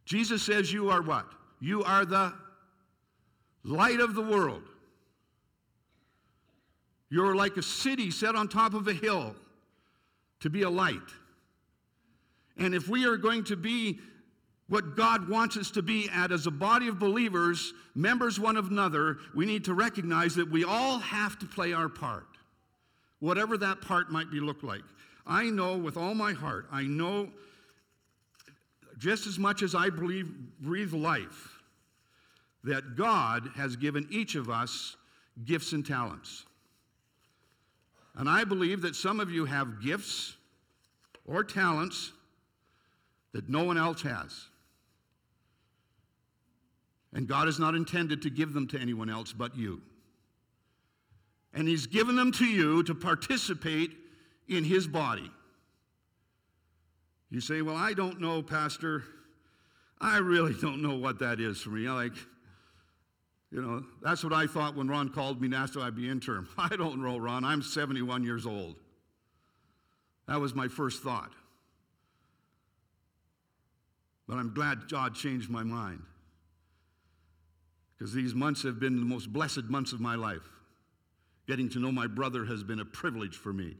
Jesus 0.05 0.43
says, 0.43 0.71
You 0.71 0.89
are 0.89 1.01
what? 1.01 1.25
You 1.59 1.83
are 1.83 2.05
the 2.05 2.33
light 3.63 3.99
of 3.99 4.13
the 4.13 4.21
world. 4.21 4.63
You're 7.09 7.35
like 7.35 7.57
a 7.57 7.63
city 7.63 8.11
set 8.11 8.35
on 8.35 8.47
top 8.47 8.75
of 8.75 8.87
a 8.87 8.93
hill 8.93 9.35
to 10.41 10.49
be 10.49 10.61
a 10.61 10.69
light. 10.69 10.97
And 12.57 12.75
if 12.75 12.87
we 12.87 13.05
are 13.05 13.17
going 13.17 13.45
to 13.45 13.55
be 13.55 13.99
what 14.67 14.95
God 14.95 15.27
wants 15.27 15.57
us 15.57 15.71
to 15.71 15.81
be 15.81 16.07
at 16.13 16.31
as 16.31 16.45
a 16.45 16.51
body 16.51 16.87
of 16.87 16.99
believers, 16.99 17.73
members 17.95 18.39
one 18.39 18.57
of 18.57 18.67
another, 18.69 19.17
we 19.35 19.47
need 19.47 19.65
to 19.65 19.73
recognize 19.73 20.35
that 20.35 20.51
we 20.51 20.63
all 20.63 20.99
have 20.99 21.39
to 21.39 21.47
play 21.47 21.73
our 21.73 21.89
part, 21.89 22.27
whatever 23.19 23.57
that 23.57 23.81
part 23.81 24.11
might 24.11 24.29
be 24.29 24.39
look 24.39 24.61
like. 24.61 24.83
I 25.29 25.51
know 25.51 25.77
with 25.77 25.95
all 25.95 26.15
my 26.15 26.33
heart, 26.33 26.65
I 26.71 26.83
know 26.83 27.29
just 28.97 29.27
as 29.27 29.37
much 29.37 29.61
as 29.61 29.75
I 29.75 29.89
believe, 29.89 30.27
breathe 30.59 30.91
life, 30.91 31.61
that 32.63 32.97
God 32.97 33.51
has 33.55 33.75
given 33.75 34.07
each 34.09 34.35
of 34.35 34.49
us 34.49 34.97
gifts 35.45 35.71
and 35.71 35.85
talents. 35.85 36.45
And 38.15 38.27
I 38.27 38.43
believe 38.43 38.81
that 38.81 38.95
some 38.95 39.19
of 39.19 39.29
you 39.29 39.45
have 39.45 39.81
gifts 39.81 40.35
or 41.25 41.43
talents 41.43 42.11
that 43.31 43.47
no 43.47 43.63
one 43.63 43.77
else 43.77 44.01
has. 44.01 44.47
And 47.13 47.27
God 47.27 47.45
has 47.45 47.59
not 47.59 47.75
intended 47.75 48.23
to 48.23 48.29
give 48.29 48.53
them 48.53 48.67
to 48.69 48.79
anyone 48.79 49.09
else 49.09 49.31
but 49.31 49.55
you. 49.55 49.81
And 51.53 51.67
He's 51.67 51.85
given 51.85 52.15
them 52.15 52.31
to 52.33 52.45
you 52.45 52.83
to 52.83 52.95
participate 52.95 53.91
in 54.49 54.63
His 54.63 54.87
body. 54.87 55.31
You 57.29 57.41
say, 57.41 57.61
Well, 57.61 57.75
I 57.75 57.93
don't 57.93 58.19
know, 58.19 58.41
Pastor. 58.41 59.03
I 60.01 60.17
really 60.17 60.53
don't 60.61 60.81
know 60.81 60.95
what 60.95 61.19
that 61.19 61.39
is 61.39 61.61
for 61.61 61.69
me. 61.69 61.87
I 61.87 61.93
like, 61.93 62.15
you 63.51 63.61
know, 63.61 63.83
that's 64.01 64.23
what 64.23 64.33
I 64.33 64.47
thought 64.47 64.75
when 64.75 64.87
Ron 64.87 65.09
called 65.09 65.41
me 65.41 65.47
and 65.47 65.55
asked 65.55 65.75
if 65.75 65.81
I'd 65.81 65.95
be 65.95 66.09
interim. 66.09 66.47
I 66.57 66.75
don't 66.75 67.01
know, 67.01 67.17
Ron. 67.17 67.43
I'm 67.43 67.61
71 67.61 68.23
years 68.23 68.45
old. 68.45 68.75
That 70.27 70.39
was 70.39 70.53
my 70.53 70.67
first 70.67 71.01
thought. 71.01 71.31
But 74.27 74.37
I'm 74.37 74.53
glad 74.53 74.89
God 74.89 75.15
changed 75.15 75.49
my 75.49 75.63
mind. 75.63 76.03
Because 77.97 78.13
these 78.13 78.35
months 78.35 78.61
have 78.63 78.79
been 78.79 78.99
the 78.99 79.05
most 79.05 79.33
blessed 79.33 79.63
months 79.65 79.91
of 79.91 79.99
my 79.99 80.13
life. 80.13 80.47
Getting 81.47 81.67
to 81.69 81.79
know 81.79 81.91
my 81.91 82.05
brother 82.05 82.45
has 82.45 82.63
been 82.63 82.79
a 82.79 82.85
privilege 82.85 83.35
for 83.35 83.51
me. 83.51 83.75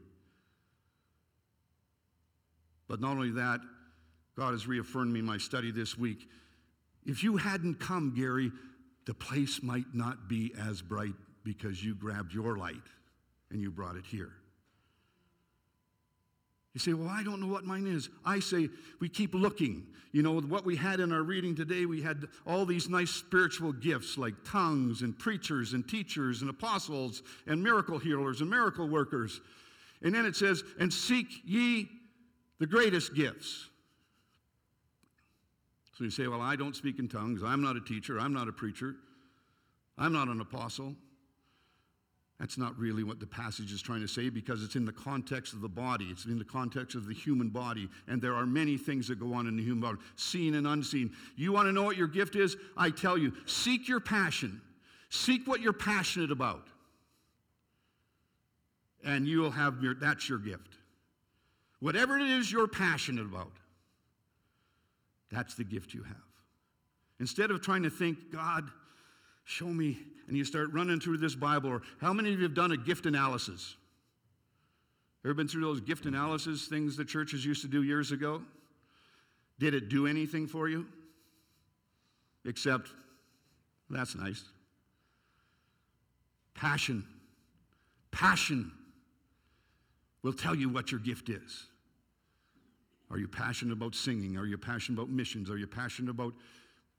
But 2.90 3.00
not 3.00 3.12
only 3.12 3.30
that, 3.30 3.60
God 4.36 4.50
has 4.50 4.66
reaffirmed 4.66 5.12
me 5.12 5.20
in 5.20 5.24
my 5.24 5.38
study 5.38 5.70
this 5.70 5.96
week. 5.96 6.28
If 7.06 7.22
you 7.22 7.36
hadn't 7.36 7.78
come, 7.78 8.12
Gary, 8.16 8.50
the 9.06 9.14
place 9.14 9.62
might 9.62 9.94
not 9.94 10.28
be 10.28 10.52
as 10.60 10.82
bright 10.82 11.14
because 11.44 11.84
you 11.84 11.94
grabbed 11.94 12.34
your 12.34 12.58
light 12.58 12.82
and 13.52 13.62
you 13.62 13.70
brought 13.70 13.94
it 13.94 14.04
here. 14.04 14.32
You 16.74 16.80
say, 16.80 16.92
Well, 16.92 17.08
I 17.08 17.22
don't 17.22 17.40
know 17.40 17.46
what 17.46 17.64
mine 17.64 17.86
is. 17.86 18.08
I 18.24 18.40
say, 18.40 18.68
we 18.98 19.08
keep 19.08 19.34
looking. 19.34 19.86
You 20.10 20.22
know, 20.22 20.40
what 20.40 20.64
we 20.64 20.74
had 20.74 20.98
in 20.98 21.12
our 21.12 21.22
reading 21.22 21.54
today, 21.54 21.86
we 21.86 22.02
had 22.02 22.26
all 22.44 22.66
these 22.66 22.88
nice 22.88 23.10
spiritual 23.10 23.72
gifts 23.72 24.18
like 24.18 24.34
tongues 24.44 25.02
and 25.02 25.16
preachers 25.16 25.74
and 25.74 25.88
teachers 25.88 26.40
and 26.40 26.50
apostles 26.50 27.22
and 27.46 27.62
miracle 27.62 28.00
healers 28.00 28.40
and 28.40 28.50
miracle 28.50 28.88
workers. 28.88 29.40
And 30.02 30.12
then 30.12 30.26
it 30.26 30.34
says, 30.34 30.64
And 30.80 30.92
seek 30.92 31.28
ye 31.44 31.88
the 32.60 32.66
greatest 32.66 33.14
gifts. 33.14 33.68
So 35.98 36.04
you 36.04 36.10
say, 36.10 36.28
Well, 36.28 36.40
I 36.40 36.54
don't 36.54 36.76
speak 36.76 37.00
in 37.00 37.08
tongues. 37.08 37.42
I'm 37.42 37.62
not 37.62 37.74
a 37.74 37.80
teacher. 37.80 38.20
I'm 38.20 38.32
not 38.32 38.48
a 38.48 38.52
preacher. 38.52 38.94
I'm 39.98 40.12
not 40.12 40.28
an 40.28 40.40
apostle. 40.40 40.94
That's 42.38 42.56
not 42.56 42.78
really 42.78 43.04
what 43.04 43.20
the 43.20 43.26
passage 43.26 43.70
is 43.70 43.82
trying 43.82 44.00
to 44.00 44.08
say 44.08 44.30
because 44.30 44.62
it's 44.62 44.74
in 44.74 44.86
the 44.86 44.92
context 44.92 45.52
of 45.52 45.60
the 45.60 45.68
body. 45.68 46.06
It's 46.06 46.24
in 46.24 46.38
the 46.38 46.44
context 46.44 46.96
of 46.96 47.06
the 47.06 47.12
human 47.12 47.50
body. 47.50 47.86
And 48.08 48.22
there 48.22 48.34
are 48.34 48.46
many 48.46 48.78
things 48.78 49.08
that 49.08 49.20
go 49.20 49.34
on 49.34 49.46
in 49.46 49.58
the 49.58 49.62
human 49.62 49.82
body, 49.82 49.98
seen 50.16 50.54
and 50.54 50.66
unseen. 50.66 51.12
You 51.36 51.52
want 51.52 51.68
to 51.68 51.72
know 51.72 51.82
what 51.82 51.98
your 51.98 52.08
gift 52.08 52.36
is? 52.36 52.56
I 52.78 52.88
tell 52.88 53.18
you, 53.18 53.34
seek 53.44 53.88
your 53.88 54.00
passion. 54.00 54.62
Seek 55.10 55.46
what 55.46 55.60
you're 55.60 55.74
passionate 55.74 56.30
about. 56.30 56.66
And 59.04 59.28
you'll 59.28 59.50
have 59.50 59.82
your, 59.82 59.94
that's 59.94 60.26
your 60.26 60.38
gift. 60.38 60.79
Whatever 61.80 62.18
it 62.18 62.22
is 62.22 62.52
you're 62.52 62.68
passionate 62.68 63.24
about, 63.24 63.52
that's 65.32 65.54
the 65.54 65.64
gift 65.64 65.94
you 65.94 66.02
have. 66.02 66.16
Instead 67.18 67.50
of 67.50 67.62
trying 67.62 67.82
to 67.82 67.90
think, 67.90 68.30
God, 68.32 68.70
show 69.44 69.66
me, 69.66 69.98
and 70.28 70.36
you 70.36 70.44
start 70.44 70.72
running 70.72 71.00
through 71.00 71.18
this 71.18 71.34
Bible, 71.34 71.70
or 71.70 71.82
how 72.00 72.12
many 72.12 72.32
of 72.32 72.38
you 72.38 72.44
have 72.44 72.54
done 72.54 72.72
a 72.72 72.76
gift 72.76 73.06
analysis? 73.06 73.76
Ever 75.24 75.34
been 75.34 75.48
through 75.48 75.62
those 75.62 75.80
gift 75.80 76.06
analysis 76.06 76.66
things 76.66 76.96
the 76.96 77.04
churches 77.04 77.44
used 77.44 77.62
to 77.62 77.68
do 77.68 77.82
years 77.82 78.12
ago? 78.12 78.42
Did 79.58 79.74
it 79.74 79.88
do 79.88 80.06
anything 80.06 80.46
for 80.46 80.68
you? 80.68 80.86
Except, 82.46 82.88
that's 83.90 84.14
nice. 84.14 84.42
Passion. 86.54 87.04
Passion 88.10 88.72
will 90.22 90.32
tell 90.32 90.54
you 90.54 90.68
what 90.68 90.90
your 90.90 91.00
gift 91.00 91.28
is. 91.28 91.66
Are 93.10 93.18
you 93.18 93.26
passionate 93.26 93.72
about 93.72 93.94
singing? 93.94 94.36
Are 94.36 94.46
you 94.46 94.56
passionate 94.56 94.98
about 94.98 95.10
missions? 95.10 95.50
Are 95.50 95.58
you 95.58 95.66
passionate 95.66 96.10
about 96.10 96.34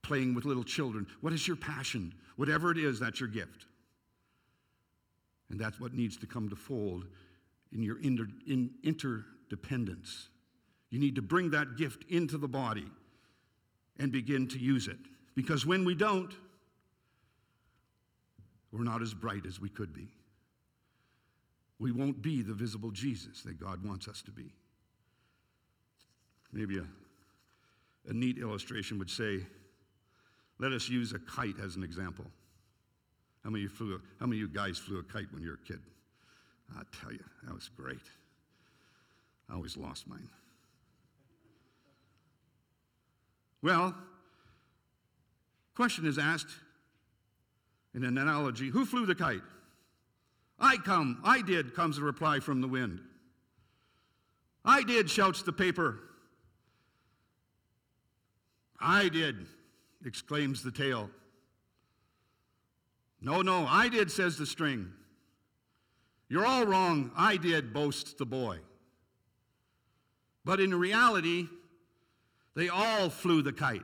playing 0.02 0.34
with 0.34 0.44
little 0.44 0.64
children? 0.64 1.06
What 1.20 1.32
is 1.32 1.46
your 1.46 1.56
passion? 1.56 2.12
Whatever 2.36 2.70
it 2.70 2.78
is, 2.78 3.00
that's 3.00 3.20
your 3.20 3.28
gift. 3.28 3.66
And 5.50 5.58
that's 5.58 5.80
what 5.80 5.94
needs 5.94 6.16
to 6.18 6.26
come 6.26 6.48
to 6.48 6.56
fold 6.56 7.06
in 7.72 7.82
your 7.82 8.00
inter, 8.00 8.26
in 8.46 8.70
interdependence. 8.82 10.28
You 10.90 10.98
need 10.98 11.14
to 11.16 11.22
bring 11.22 11.50
that 11.50 11.76
gift 11.76 12.04
into 12.10 12.36
the 12.36 12.48
body 12.48 12.86
and 13.98 14.12
begin 14.12 14.48
to 14.48 14.58
use 14.58 14.88
it. 14.88 14.98
Because 15.34 15.64
when 15.64 15.84
we 15.84 15.94
don't, 15.94 16.32
we're 18.70 18.84
not 18.84 19.02
as 19.02 19.14
bright 19.14 19.46
as 19.46 19.60
we 19.60 19.68
could 19.68 19.92
be. 19.94 20.08
We 21.78 21.92
won't 21.92 22.22
be 22.22 22.42
the 22.42 22.54
visible 22.54 22.90
Jesus 22.90 23.42
that 23.42 23.58
God 23.58 23.84
wants 23.84 24.08
us 24.08 24.22
to 24.22 24.30
be. 24.30 24.52
Maybe 26.52 26.78
a, 26.78 26.84
a 28.08 28.12
neat 28.12 28.38
illustration 28.38 28.98
would 28.98 29.10
say, 29.10 29.40
let 30.58 30.72
us 30.72 30.88
use 30.88 31.12
a 31.12 31.18
kite 31.18 31.58
as 31.62 31.76
an 31.76 31.82
example. 31.82 32.26
How 33.42 33.50
many, 33.50 33.64
of 33.64 33.70
you 33.70 33.76
flew, 33.76 34.00
how 34.20 34.26
many 34.26 34.42
of 34.42 34.48
you 34.48 34.54
guys 34.54 34.78
flew 34.78 34.98
a 34.98 35.02
kite 35.02 35.32
when 35.32 35.42
you 35.42 35.48
were 35.48 35.58
a 35.62 35.66
kid? 35.66 35.80
I 36.76 36.82
tell 37.00 37.12
you, 37.12 37.24
that 37.44 37.54
was 37.54 37.68
great. 37.68 37.96
I 39.50 39.54
always 39.54 39.76
lost 39.76 40.06
mine. 40.06 40.28
Well, 43.62 43.94
question 45.74 46.06
is 46.06 46.18
asked 46.18 46.50
in 47.94 48.04
an 48.04 48.18
analogy 48.18 48.68
who 48.68 48.84
flew 48.84 49.06
the 49.06 49.14
kite? 49.14 49.42
I 50.58 50.76
come, 50.76 51.20
I 51.24 51.42
did, 51.42 51.74
comes 51.74 51.96
the 51.96 52.02
reply 52.02 52.40
from 52.40 52.60
the 52.60 52.68
wind. 52.68 53.00
I 54.64 54.82
did, 54.84 55.10
shouts 55.10 55.42
the 55.42 55.52
paper. 55.52 55.98
I 58.82 59.08
did, 59.08 59.46
exclaims 60.04 60.62
the 60.62 60.72
tail. 60.72 61.08
No, 63.20 63.40
no, 63.40 63.66
I 63.68 63.88
did, 63.88 64.10
says 64.10 64.36
the 64.36 64.46
string. 64.46 64.90
You're 66.28 66.44
all 66.44 66.66
wrong. 66.66 67.12
I 67.16 67.36
did, 67.36 67.72
boasts 67.72 68.14
the 68.14 68.26
boy. 68.26 68.58
But 70.44 70.60
in 70.60 70.74
reality, 70.74 71.46
they 72.56 72.68
all 72.68 73.10
flew 73.10 73.42
the 73.42 73.52
kite. 73.52 73.82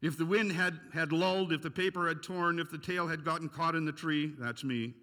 If 0.00 0.18
the 0.18 0.26
wind 0.26 0.52
had, 0.52 0.78
had 0.92 1.12
lulled, 1.12 1.52
if 1.52 1.62
the 1.62 1.70
paper 1.70 2.08
had 2.08 2.22
torn, 2.22 2.58
if 2.58 2.70
the 2.70 2.78
tail 2.78 3.08
had 3.08 3.24
gotten 3.24 3.48
caught 3.48 3.74
in 3.74 3.84
the 3.84 3.92
tree, 3.92 4.32
that's 4.38 4.62
me. 4.62 4.94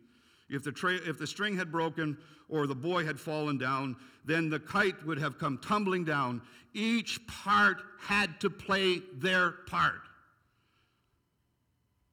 If 0.50 0.64
the, 0.64 0.72
tra- 0.72 0.96
if 0.96 1.18
the 1.18 1.28
string 1.28 1.56
had 1.56 1.72
broken 1.72 2.18
or 2.50 2.66
the 2.66 2.76
boy 2.76 3.06
had 3.06 3.20
fallen 3.20 3.58
down, 3.58 3.96
then 4.26 4.50
the 4.50 4.60
kite 4.60 5.06
would 5.06 5.20
have 5.20 5.38
come 5.38 5.60
tumbling 5.60 6.04
down. 6.04 6.42
Each 6.74 7.26
part 7.28 7.82
had 8.00 8.40
to 8.42 8.50
play 8.50 9.02
their 9.20 9.52
part. 9.68 10.02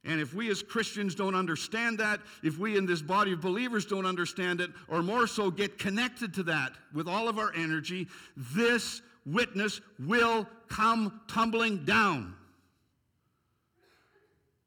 And 0.04 0.20
if 0.20 0.34
we 0.34 0.50
as 0.50 0.62
Christians 0.62 1.14
don't 1.14 1.34
understand 1.34 1.98
that, 1.98 2.20
if 2.44 2.58
we 2.58 2.76
in 2.76 2.86
this 2.86 3.02
body 3.02 3.32
of 3.32 3.40
believers 3.40 3.84
don't 3.84 4.06
understand 4.06 4.60
it, 4.60 4.70
or 4.88 5.02
more 5.02 5.26
so 5.26 5.50
get 5.50 5.78
connected 5.78 6.32
to 6.34 6.44
that 6.44 6.72
with 6.94 7.08
all 7.08 7.28
of 7.28 7.38
our 7.38 7.52
energy, 7.54 8.06
this 8.36 9.02
witness 9.24 9.80
will 9.98 10.46
come 10.68 11.20
tumbling 11.26 11.84
down. 11.84 12.34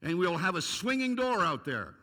And 0.02 0.18
we'll 0.20 0.38
have 0.38 0.56
a 0.56 0.62
swinging 0.62 1.16
door 1.16 1.40
out 1.40 1.64
there. 1.64 1.96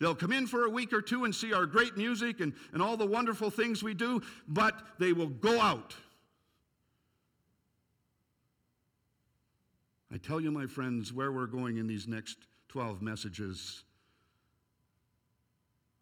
They'll 0.00 0.14
come 0.14 0.32
in 0.32 0.46
for 0.46 0.64
a 0.64 0.70
week 0.70 0.92
or 0.92 1.00
two 1.00 1.24
and 1.24 1.34
see 1.34 1.52
our 1.52 1.66
great 1.66 1.96
music 1.96 2.40
and, 2.40 2.52
and 2.72 2.82
all 2.82 2.96
the 2.96 3.06
wonderful 3.06 3.50
things 3.50 3.82
we 3.82 3.94
do, 3.94 4.22
but 4.48 4.74
they 4.98 5.12
will 5.12 5.28
go 5.28 5.60
out. 5.60 5.94
I 10.12 10.16
tell 10.18 10.40
you, 10.40 10.50
my 10.50 10.66
friends, 10.66 11.12
where 11.12 11.32
we're 11.32 11.46
going 11.46 11.76
in 11.76 11.86
these 11.86 12.06
next 12.06 12.38
12 12.68 13.02
messages, 13.02 13.84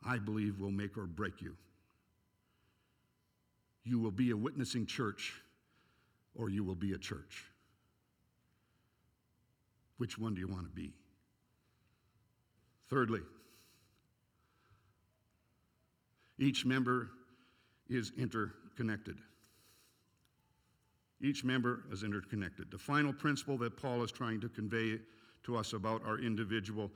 I 0.05 0.19
believe 0.19 0.59
will 0.59 0.71
make 0.71 0.99
or 0.99 1.07
break 1.07 1.41
you. 1.41 1.57
You 3.85 3.99
will 3.99 4.11
be 4.11 4.31
a 4.31 4.37
witnessing 4.37 4.87
church 4.87 5.35
or 6.35 6.49
you 6.49 6.65
will 6.65 6.75
be 6.75 6.93
a 6.93 6.99
church. 6.99 7.45
Which 9.99 10.19
one 10.19 10.35
do 10.35 10.41
you 10.41 10.49
want 10.49 10.65
to 10.65 10.71
be? 10.71 10.93
Thirdly, 12.89 13.21
each 16.43 16.67
member 16.67 17.11
is 17.89 18.13
interconnected. 18.19 19.17
Each 21.21 21.45
member 21.45 21.85
is 21.93 22.03
interconnected. 22.03 22.71
The 22.71 22.79
final 22.79 23.13
principle 23.13 23.57
that 23.59 23.77
Paul 23.77 24.03
is 24.03 24.11
trying 24.11 24.41
to 24.41 24.49
convey 24.49 24.99
to 25.45 25.57
us 25.57 25.73
about 25.73 26.05
our 26.05 26.19
individual 26.19 26.91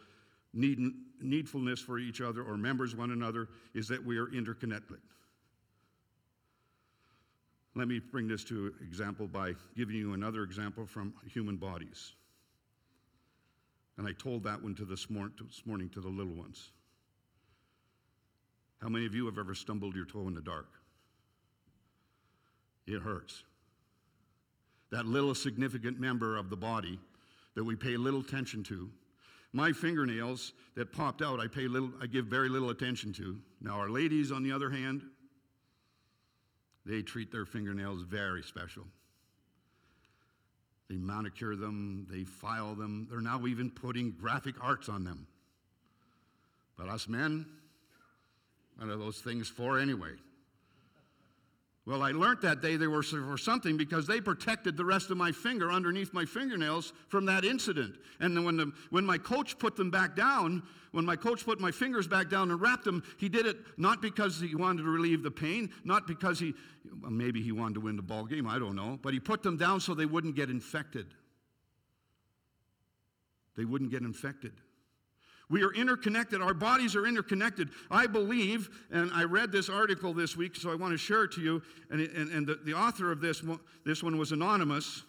need, 0.53 0.79
needfulness 1.23 1.79
for 1.79 1.99
each 1.99 2.21
other 2.21 2.43
or 2.43 2.57
members 2.57 2.97
one 2.97 3.13
another 3.13 3.49
is 3.75 3.87
that 3.89 4.05
we 4.05 4.19
are 4.19 4.33
interconnected. 4.33 4.99
Let 7.77 7.89
me 7.89 8.01
bring 8.01 8.27
this 8.27 8.43
to 8.45 8.75
example 8.81 9.29
by 9.29 9.53
giving 9.77 9.95
you 9.95 10.15
another 10.15 10.43
example 10.43 10.87
from 10.87 11.13
human 11.31 11.57
bodies. 11.57 12.15
And 13.99 14.09
I 14.09 14.13
told 14.13 14.43
that 14.45 14.61
one 14.61 14.75
to 14.77 14.85
this, 14.85 15.09
mor- 15.09 15.31
this 15.39 15.63
morning 15.67 15.89
to 15.91 16.01
the 16.01 16.09
little 16.09 16.35
ones. 16.35 16.71
How 18.81 18.89
many 18.89 19.07
of 19.07 19.15
you 19.15 19.27
have 19.27 19.39
ever 19.39 19.55
stumbled 19.55 19.97
your 19.97 20.05
toe 20.05 20.29
in 20.29 20.35
the 20.35 20.41
dark? 20.41 20.69
It 22.87 23.03
hurts 23.03 23.43
that 24.91 25.07
little 25.07 25.35
significant 25.35 25.99
member 25.99 26.37
of 26.37 26.49
the 26.49 26.57
body 26.57 26.99
that 27.55 27.65
we 27.65 27.75
pay 27.75 27.97
little 27.97 28.21
attention 28.21 28.62
to. 28.65 28.89
My 29.53 29.73
fingernails 29.73 30.53
that 30.75 30.93
popped 30.93 31.23
out, 31.23 31.41
I 31.41 31.49
pay 31.49 31.67
little, 31.67 31.91
I 32.01 32.07
give 32.07 32.27
very 32.27 32.49
little 32.49 32.71
attention 32.71 33.12
to. 33.15 33.39
Now, 33.61 33.81
our 33.81 33.89
ladies, 33.89 34.31
on 34.31 34.43
the 34.43 34.53
other 34.53 34.71
hand, 34.71 35.03
they 36.85 37.03
treat 37.03 37.33
their 37.33 37.47
fingernails 37.47 38.03
very 38.03 38.43
special. 38.43 38.85
They 40.89 40.97
manicure 40.97 41.57
them, 41.57 42.07
they 42.09 42.23
file 42.25 42.75
them. 42.75 43.09
They're 43.11 43.21
now 43.21 43.47
even 43.47 43.71
putting 43.71 44.12
graphic 44.12 44.55
arts 44.62 44.89
on 44.89 45.03
them. 45.03 45.27
But 46.77 46.89
us 46.89 47.09
men, 47.09 47.47
what 48.77 48.89
are 48.89 48.97
those 48.97 49.19
things 49.19 49.49
for 49.49 49.79
anyway? 49.79 50.12
Well, 51.87 52.03
I 52.03 52.11
learned 52.11 52.43
that 52.43 52.61
day 52.61 52.77
they 52.77 52.89
were 52.89 53.05
for 53.05 53.39
something 53.39 53.77
because 53.77 54.09
they 54.09 54.21
protected 54.21 54.77
the 54.77 54.85
rest 54.85 55.11
of 55.11 55.17
my 55.17 55.31
finger 55.31 55.71
underneath 55.71 56.12
my 56.12 56.25
fingernails 56.25 56.93
from 57.07 57.27
that 57.27 57.45
incident. 57.45 57.95
And 58.19 58.37
then 58.37 58.45
when, 58.45 58.57
the, 58.57 58.73
when 58.91 59.07
my 59.07 59.19
coach 59.19 59.57
put 59.57 59.77
them 59.77 59.89
back 59.89 60.17
down, 60.17 60.65
when 60.91 61.05
my 61.05 61.15
coach 61.15 61.45
put 61.45 61.61
my 61.61 61.71
fingers 61.71 62.09
back 62.09 62.29
down 62.29 62.51
and 62.51 62.61
wrapped 62.61 62.85
them, 62.85 63.05
he 63.19 63.29
did 63.29 63.47
it 63.47 63.59
not 63.77 64.03
because 64.03 64.41
he 64.41 64.57
wanted 64.57 64.83
to 64.83 64.89
relieve 64.89 65.23
the 65.23 65.31
pain, 65.31 65.71
not 65.85 66.09
because 66.09 66.41
he, 66.41 66.55
well, 67.01 67.12
maybe 67.12 67.41
he 67.41 67.53
wanted 67.53 67.75
to 67.75 67.81
win 67.81 67.95
the 67.95 68.03
ball 68.03 68.25
game, 68.25 68.49
I 68.49 68.59
don't 68.59 68.75
know, 68.75 68.99
but 69.01 69.12
he 69.12 69.21
put 69.21 69.45
them 69.45 69.57
down 69.57 69.79
so 69.79 69.95
they 69.95 70.07
wouldn't 70.07 70.35
get 70.35 70.51
infected. 70.51 71.07
They 73.57 73.65
wouldn't 73.65 73.93
get 73.93 74.03
infected. 74.03 74.55
We 75.49 75.63
are 75.63 75.73
interconnected. 75.73 76.43
Our 76.43 76.55
bodies 76.55 76.97
are 76.97 77.07
interconnected. 77.07 77.71
I 77.91 78.07
believe, 78.07 78.69
and 78.91 79.13
I 79.13 79.23
read 79.23 79.53
this 79.53 79.69
article 79.69 80.13
this 80.13 80.37
week, 80.37 80.57
so 80.57 80.73
I 80.73 80.75
want 80.75 80.93
to 80.93 80.99
share 80.99 81.25
it 81.25 81.33
to 81.33 81.41
you. 81.41 81.63
And, 81.91 82.01
and, 82.01 82.31
and 82.33 82.47
the, 82.47 82.59
the 82.65 82.75
author 82.75 83.13
of 83.13 83.21
this, 83.21 83.43
this 83.85 84.03
one 84.03 84.19
was 84.19 84.33
anonymous, 84.33 85.05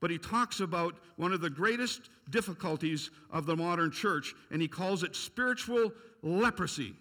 but 0.00 0.10
he 0.10 0.18
talks 0.18 0.60
about 0.60 0.94
one 1.16 1.32
of 1.32 1.42
the 1.42 1.50
greatest 1.50 2.08
difficulties 2.30 3.10
of 3.30 3.44
the 3.44 3.54
modern 3.54 3.90
church, 3.90 4.34
and 4.50 4.62
he 4.62 4.68
calls 4.68 5.02
it 5.02 5.14
spiritual 5.14 5.92
leprosy. 6.22 6.94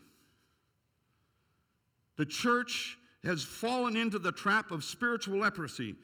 The 2.18 2.26
church 2.26 2.98
has 3.24 3.44
fallen 3.44 3.96
into 3.96 4.20
the 4.20 4.32
trap 4.32 4.72
of 4.72 4.84
spiritual 4.84 5.40
leprosy. 5.40 5.96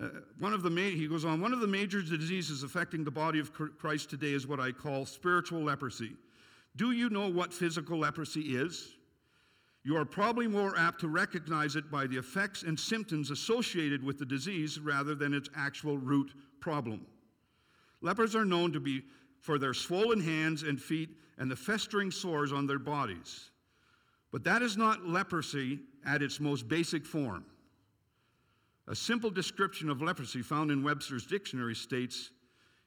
Uh, 0.00 0.08
one 0.38 0.52
of 0.52 0.62
the 0.62 0.70
ma- 0.70 0.80
he 0.80 1.06
goes 1.06 1.24
on, 1.24 1.40
one 1.40 1.52
of 1.52 1.60
the 1.60 1.66
major 1.66 2.00
diseases 2.00 2.62
affecting 2.62 3.04
the 3.04 3.10
body 3.10 3.38
of 3.38 3.52
Christ 3.52 4.10
today 4.10 4.32
is 4.32 4.46
what 4.46 4.60
I 4.60 4.72
call 4.72 5.04
spiritual 5.04 5.62
leprosy. 5.62 6.12
Do 6.76 6.92
you 6.92 7.10
know 7.10 7.28
what 7.28 7.52
physical 7.52 7.98
leprosy 7.98 8.56
is? 8.56 8.96
You 9.84 9.96
are 9.96 10.04
probably 10.04 10.46
more 10.46 10.78
apt 10.78 11.00
to 11.00 11.08
recognize 11.08 11.76
it 11.76 11.90
by 11.90 12.06
the 12.06 12.16
effects 12.16 12.62
and 12.62 12.78
symptoms 12.78 13.30
associated 13.30 14.02
with 14.02 14.18
the 14.18 14.24
disease 14.24 14.78
rather 14.78 15.14
than 15.14 15.34
its 15.34 15.48
actual 15.56 15.98
root 15.98 16.32
problem. 16.60 17.04
Lepers 18.00 18.34
are 18.34 18.44
known 18.44 18.72
to 18.72 18.80
be 18.80 19.02
for 19.40 19.58
their 19.58 19.74
swollen 19.74 20.20
hands 20.20 20.62
and 20.62 20.80
feet 20.80 21.10
and 21.38 21.50
the 21.50 21.56
festering 21.56 22.10
sores 22.10 22.52
on 22.52 22.66
their 22.66 22.78
bodies. 22.78 23.50
But 24.30 24.44
that 24.44 24.62
is 24.62 24.76
not 24.76 25.04
leprosy 25.04 25.80
at 26.06 26.22
its 26.22 26.40
most 26.40 26.68
basic 26.68 27.04
form. 27.04 27.44
A 28.88 28.94
simple 28.94 29.30
description 29.30 29.88
of 29.88 30.02
leprosy 30.02 30.42
found 30.42 30.70
in 30.70 30.82
Webster's 30.82 31.26
dictionary 31.26 31.74
states 31.74 32.30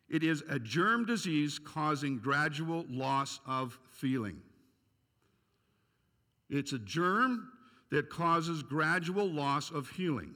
it 0.10 0.24
is 0.24 0.44
a 0.50 0.60
germ 0.60 1.06
disease 1.06 1.58
causing 1.58 2.20
gradual 2.20 2.86
loss 2.90 3.40
of 3.48 3.78
feeling. 3.92 4.40
It's 6.50 6.74
a 6.74 6.80
germ 6.80 7.50
that 7.90 8.10
causes 8.10 8.62
gradual 8.62 9.28
loss 9.28 9.72
of 9.72 9.90
healing. 9.90 10.36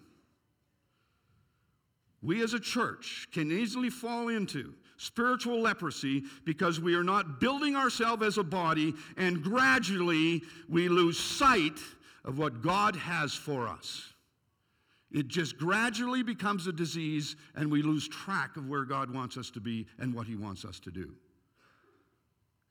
We 2.21 2.43
as 2.43 2.53
a 2.53 2.59
church 2.59 3.27
can 3.31 3.51
easily 3.51 3.89
fall 3.89 4.29
into 4.29 4.73
spiritual 4.97 5.61
leprosy 5.61 6.23
because 6.45 6.79
we 6.79 6.95
are 6.95 7.03
not 7.03 7.39
building 7.39 7.75
ourselves 7.75 8.23
as 8.23 8.37
a 8.37 8.43
body 8.43 8.93
and 9.17 9.41
gradually 9.41 10.41
we 10.67 10.89
lose 10.89 11.17
sight 11.17 11.79
of 12.25 12.37
what 12.37 12.61
God 12.61 12.95
has 12.95 13.33
for 13.33 13.67
us. 13.67 14.13
It 15.11 15.27
just 15.27 15.57
gradually 15.57 16.21
becomes 16.21 16.67
a 16.67 16.71
disease, 16.71 17.35
and 17.55 17.71
we 17.71 17.81
lose 17.81 18.07
track 18.07 18.57
of 18.57 18.67
where 18.69 18.83
God 18.83 19.11
wants 19.11 19.37
us 19.37 19.49
to 19.51 19.59
be 19.59 19.87
and 19.97 20.13
what 20.13 20.27
He 20.27 20.35
wants 20.35 20.65
us 20.65 20.79
to 20.81 20.91
do. 20.91 21.15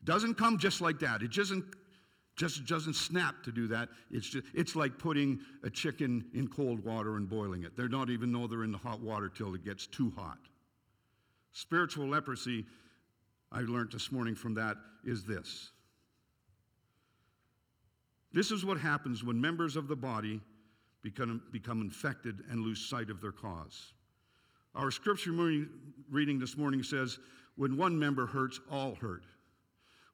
It 0.01 0.05
doesn't 0.05 0.35
come 0.35 0.59
just 0.59 0.81
like 0.81 1.01
that. 1.01 1.23
It 1.23 1.33
doesn't 1.33 1.65
just 2.37 2.67
doesn't 2.67 2.95
snap 2.95 3.43
to 3.43 3.51
do 3.51 3.67
that. 3.67 3.89
It's 4.13 4.29
just, 4.29 4.47
it's 4.55 4.77
like 4.77 4.97
putting 4.97 5.41
a 5.65 5.71
chicken 5.71 6.25
in 6.35 6.47
cold 6.47 6.85
water 6.85 7.17
and 7.17 7.29
boiling 7.29 7.65
it. 7.65 7.77
They 7.77 7.89
don't 7.89 8.11
even 8.11 8.31
know 8.31 8.47
they're 8.47 8.63
in 8.63 8.71
the 8.71 8.79
hot 8.79 9.01
water 9.01 9.29
till 9.29 9.55
it 9.57 9.65
gets 9.65 9.89
too 9.89 10.13
hot. 10.17 10.39
Spiritual 11.51 12.07
leprosy, 12.07 12.65
I 13.51 13.63
learned 13.63 13.91
this 13.91 14.13
morning 14.13 14.37
from 14.37 14.55
that, 14.55 14.77
is 15.05 15.25
this. 15.25 15.71
This 18.33 18.53
is 18.53 18.65
what 18.65 18.79
happens 18.79 19.25
when 19.25 19.41
members 19.41 19.75
of 19.75 19.89
the 19.89 19.97
body 19.97 20.41
become, 21.03 21.43
become 21.53 21.81
infected 21.81 22.43
and 22.51 22.61
lose 22.61 22.85
sight 22.85 23.11
of 23.11 23.21
their 23.21 23.33
cause. 23.33 23.93
Our 24.75 24.91
scripture 24.91 25.33
reading 26.11 26.39
this 26.39 26.57
morning 26.57 26.83
says, 26.83 27.19
When 27.57 27.77
one 27.77 27.99
member 27.99 28.27
hurts, 28.27 28.61
all 28.71 28.95
hurt. 28.95 29.25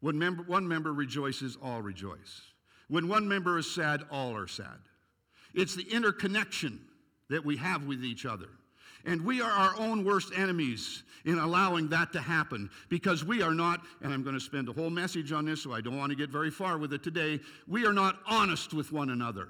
When 0.00 0.20
one 0.46 0.68
member 0.68 0.92
rejoices, 0.92 1.56
all 1.62 1.82
rejoice. 1.82 2.42
When 2.88 3.08
one 3.08 3.26
member 3.26 3.58
is 3.58 3.72
sad, 3.72 4.02
all 4.10 4.36
are 4.36 4.46
sad. 4.46 4.78
It's 5.54 5.74
the 5.74 5.86
interconnection 5.90 6.80
that 7.30 7.44
we 7.44 7.56
have 7.56 7.84
with 7.84 8.04
each 8.04 8.26
other. 8.26 8.48
And 9.06 9.24
we 9.24 9.40
are 9.40 9.50
our 9.50 9.78
own 9.78 10.04
worst 10.04 10.32
enemies 10.36 11.02
in 11.24 11.38
allowing 11.38 11.88
that 11.88 12.12
to 12.12 12.20
happen 12.20 12.70
because 12.88 13.24
we 13.24 13.42
are 13.42 13.54
not, 13.54 13.80
and 14.02 14.12
I'm 14.12 14.22
going 14.22 14.34
to 14.34 14.40
spend 14.40 14.68
a 14.68 14.72
whole 14.72 14.90
message 14.90 15.32
on 15.32 15.44
this, 15.44 15.62
so 15.62 15.72
I 15.72 15.80
don't 15.80 15.96
want 15.96 16.10
to 16.10 16.16
get 16.16 16.30
very 16.30 16.50
far 16.50 16.78
with 16.78 16.92
it 16.92 17.02
today. 17.02 17.40
We 17.66 17.86
are 17.86 17.92
not 17.92 18.18
honest 18.26 18.72
with 18.72 18.92
one 18.92 19.10
another. 19.10 19.48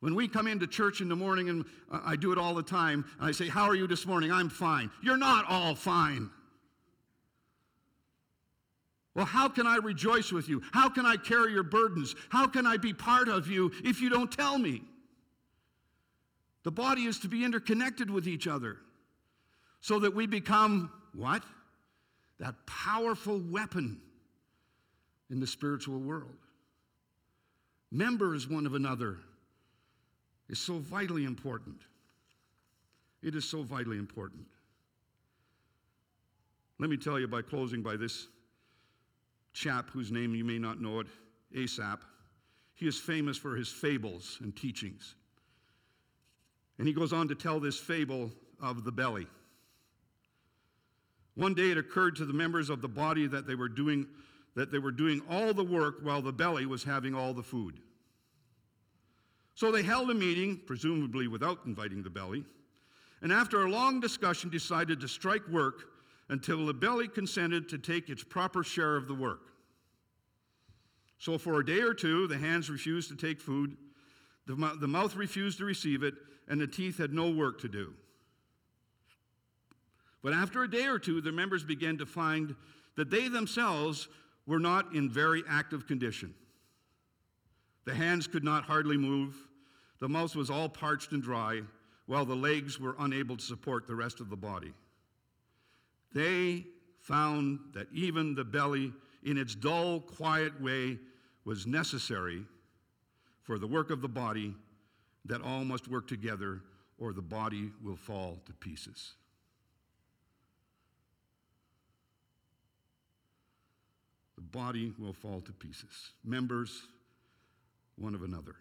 When 0.00 0.14
we 0.14 0.28
come 0.28 0.46
into 0.46 0.66
church 0.66 1.00
in 1.00 1.08
the 1.08 1.16
morning, 1.16 1.48
and 1.48 1.64
I 1.90 2.14
do 2.14 2.30
it 2.30 2.38
all 2.38 2.54
the 2.54 2.62
time, 2.62 3.04
I 3.20 3.32
say, 3.32 3.48
How 3.48 3.64
are 3.64 3.74
you 3.74 3.86
this 3.86 4.06
morning? 4.06 4.30
I'm 4.30 4.48
fine. 4.48 4.90
You're 5.02 5.16
not 5.16 5.44
all 5.48 5.74
fine. 5.74 6.30
Well, 9.14 9.26
how 9.26 9.48
can 9.48 9.66
I 9.66 9.76
rejoice 9.76 10.30
with 10.30 10.48
you? 10.48 10.62
How 10.72 10.88
can 10.88 11.04
I 11.04 11.16
carry 11.16 11.52
your 11.52 11.64
burdens? 11.64 12.14
How 12.28 12.46
can 12.46 12.66
I 12.66 12.76
be 12.76 12.92
part 12.92 13.28
of 13.28 13.48
you 13.48 13.72
if 13.82 14.00
you 14.00 14.08
don't 14.08 14.30
tell 14.30 14.56
me? 14.58 14.82
The 16.62 16.70
body 16.70 17.04
is 17.04 17.18
to 17.20 17.28
be 17.28 17.44
interconnected 17.44 18.10
with 18.10 18.28
each 18.28 18.46
other 18.46 18.76
so 19.80 19.98
that 20.00 20.14
we 20.14 20.28
become 20.28 20.92
what? 21.14 21.42
That 22.38 22.54
powerful 22.66 23.40
weapon 23.40 24.00
in 25.30 25.40
the 25.40 25.46
spiritual 25.48 25.98
world. 25.98 26.36
Members 27.90 28.48
one 28.48 28.66
of 28.66 28.74
another 28.74 29.18
is 30.48 30.58
so 30.58 30.78
vitally 30.78 31.24
important. 31.24 31.76
It 33.22 33.34
is 33.34 33.44
so 33.44 33.62
vitally 33.62 33.98
important. 33.98 34.46
Let 36.78 36.90
me 36.90 36.96
tell 36.96 37.18
you 37.18 37.26
by 37.26 37.42
closing 37.42 37.82
by 37.82 37.96
this 37.96 38.28
chap 39.52 39.90
whose 39.90 40.12
name 40.12 40.34
you 40.34 40.44
may 40.44 40.58
not 40.58 40.80
know 40.80 41.00
it, 41.00 41.08
Aesop. 41.52 42.04
He 42.74 42.86
is 42.86 42.98
famous 42.98 43.36
for 43.36 43.56
his 43.56 43.68
fables 43.68 44.38
and 44.40 44.54
teachings. 44.54 45.16
And 46.78 46.86
he 46.86 46.94
goes 46.94 47.12
on 47.12 47.26
to 47.28 47.34
tell 47.34 47.58
this 47.58 47.78
fable 47.78 48.30
of 48.62 48.84
the 48.84 48.92
belly. 48.92 49.26
One 51.34 51.54
day 51.54 51.72
it 51.72 51.78
occurred 51.78 52.14
to 52.16 52.24
the 52.24 52.32
members 52.32 52.70
of 52.70 52.80
the 52.80 52.88
body 52.88 53.26
that 53.26 53.46
they 53.46 53.54
were 53.56 53.68
doing 53.68 54.06
that 54.54 54.72
they 54.72 54.78
were 54.78 54.90
doing 54.90 55.22
all 55.30 55.54
the 55.54 55.62
work 55.62 55.98
while 56.02 56.20
the 56.20 56.32
belly 56.32 56.66
was 56.66 56.82
having 56.82 57.14
all 57.14 57.32
the 57.32 57.42
food. 57.44 57.78
So 59.58 59.72
they 59.72 59.82
held 59.82 60.08
a 60.08 60.14
meeting, 60.14 60.60
presumably 60.66 61.26
without 61.26 61.66
inviting 61.66 62.00
the 62.00 62.10
belly, 62.10 62.44
and 63.22 63.32
after 63.32 63.62
a 63.62 63.68
long 63.68 63.98
discussion 63.98 64.50
decided 64.50 65.00
to 65.00 65.08
strike 65.08 65.48
work 65.48 65.86
until 66.28 66.64
the 66.64 66.72
belly 66.72 67.08
consented 67.08 67.68
to 67.70 67.76
take 67.76 68.08
its 68.08 68.22
proper 68.22 68.62
share 68.62 68.94
of 68.94 69.08
the 69.08 69.14
work. 69.14 69.50
So 71.18 71.38
for 71.38 71.58
a 71.58 71.66
day 71.66 71.80
or 71.80 71.92
two, 71.92 72.28
the 72.28 72.38
hands 72.38 72.70
refused 72.70 73.08
to 73.08 73.16
take 73.16 73.40
food, 73.40 73.76
the, 74.46 74.54
the 74.80 74.86
mouth 74.86 75.16
refused 75.16 75.58
to 75.58 75.64
receive 75.64 76.04
it, 76.04 76.14
and 76.46 76.60
the 76.60 76.68
teeth 76.68 76.96
had 76.96 77.12
no 77.12 77.28
work 77.28 77.60
to 77.62 77.68
do. 77.68 77.94
But 80.22 80.34
after 80.34 80.62
a 80.62 80.70
day 80.70 80.86
or 80.86 81.00
two, 81.00 81.20
the 81.20 81.32
members 81.32 81.64
began 81.64 81.98
to 81.98 82.06
find 82.06 82.54
that 82.94 83.10
they 83.10 83.26
themselves 83.26 84.06
were 84.46 84.60
not 84.60 84.94
in 84.94 85.10
very 85.10 85.42
active 85.48 85.88
condition. 85.88 86.32
The 87.86 87.94
hands 87.94 88.28
could 88.28 88.44
not 88.44 88.62
hardly 88.62 88.96
move, 88.96 89.47
the 90.00 90.08
mouth 90.08 90.36
was 90.36 90.50
all 90.50 90.68
parched 90.68 91.12
and 91.12 91.22
dry, 91.22 91.62
while 92.06 92.24
the 92.24 92.34
legs 92.34 92.80
were 92.80 92.96
unable 93.00 93.36
to 93.36 93.44
support 93.44 93.86
the 93.86 93.94
rest 93.94 94.20
of 94.20 94.30
the 94.30 94.36
body. 94.36 94.72
They 96.12 96.64
found 97.00 97.58
that 97.74 97.86
even 97.92 98.34
the 98.34 98.44
belly, 98.44 98.92
in 99.24 99.36
its 99.36 99.54
dull, 99.54 100.00
quiet 100.00 100.60
way, 100.60 100.98
was 101.44 101.66
necessary 101.66 102.44
for 103.42 103.58
the 103.58 103.66
work 103.66 103.90
of 103.90 104.00
the 104.00 104.08
body, 104.08 104.54
that 105.24 105.42
all 105.42 105.64
must 105.64 105.88
work 105.88 106.06
together, 106.06 106.60
or 106.98 107.12
the 107.12 107.22
body 107.22 107.70
will 107.82 107.96
fall 107.96 108.38
to 108.46 108.52
pieces. 108.54 109.14
The 114.36 114.42
body 114.42 114.92
will 114.98 115.12
fall 115.12 115.40
to 115.40 115.52
pieces. 115.52 116.12
Members, 116.24 116.82
one 117.96 118.14
of 118.14 118.22
another. 118.22 118.56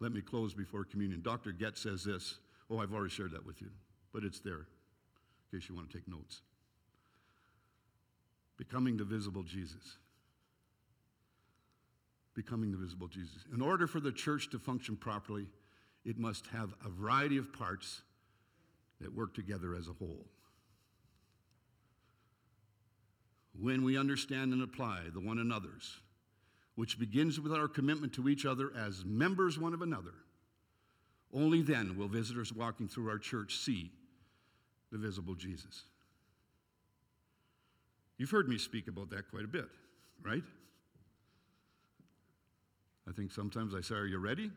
Let 0.00 0.12
me 0.12 0.22
close 0.22 0.54
before 0.54 0.84
communion. 0.84 1.20
Dr. 1.22 1.52
Getz 1.52 1.82
says 1.82 2.02
this. 2.02 2.38
Oh, 2.70 2.78
I've 2.78 2.92
already 2.92 3.10
shared 3.10 3.32
that 3.32 3.44
with 3.44 3.60
you, 3.60 3.68
but 4.12 4.24
it's 4.24 4.40
there 4.40 4.66
in 5.52 5.58
case 5.58 5.68
you 5.68 5.74
want 5.74 5.90
to 5.90 5.96
take 5.96 6.08
notes. 6.08 6.40
Becoming 8.56 8.96
the 8.96 9.04
visible 9.04 9.42
Jesus. 9.42 9.98
Becoming 12.34 12.70
the 12.70 12.78
visible 12.78 13.08
Jesus. 13.08 13.44
In 13.52 13.60
order 13.60 13.86
for 13.86 14.00
the 14.00 14.12
church 14.12 14.50
to 14.50 14.58
function 14.58 14.96
properly, 14.96 15.46
it 16.04 16.18
must 16.18 16.46
have 16.48 16.72
a 16.84 16.88
variety 16.88 17.36
of 17.36 17.52
parts 17.52 18.02
that 19.00 19.14
work 19.14 19.34
together 19.34 19.74
as 19.74 19.88
a 19.88 19.92
whole. 19.92 20.26
When 23.58 23.82
we 23.82 23.98
understand 23.98 24.52
and 24.52 24.62
apply 24.62 25.04
the 25.12 25.20
one 25.20 25.38
another's, 25.38 25.98
which 26.80 26.98
begins 26.98 27.38
with 27.38 27.52
our 27.52 27.68
commitment 27.68 28.10
to 28.10 28.26
each 28.26 28.46
other 28.46 28.72
as 28.74 29.04
members 29.04 29.58
one 29.58 29.74
of 29.74 29.82
another, 29.82 30.14
only 31.30 31.60
then 31.60 31.94
will 31.94 32.08
visitors 32.08 32.54
walking 32.54 32.88
through 32.88 33.06
our 33.10 33.18
church 33.18 33.58
see 33.58 33.90
the 34.90 34.96
visible 34.96 35.34
Jesus. 35.34 35.82
You've 38.16 38.30
heard 38.30 38.48
me 38.48 38.56
speak 38.56 38.88
about 38.88 39.10
that 39.10 39.30
quite 39.30 39.44
a 39.44 39.46
bit, 39.46 39.68
right? 40.24 40.42
I 43.06 43.12
think 43.12 43.30
sometimes 43.30 43.74
I 43.74 43.82
say, 43.82 43.96
Are 43.96 44.06
you 44.06 44.16
ready? 44.16 44.50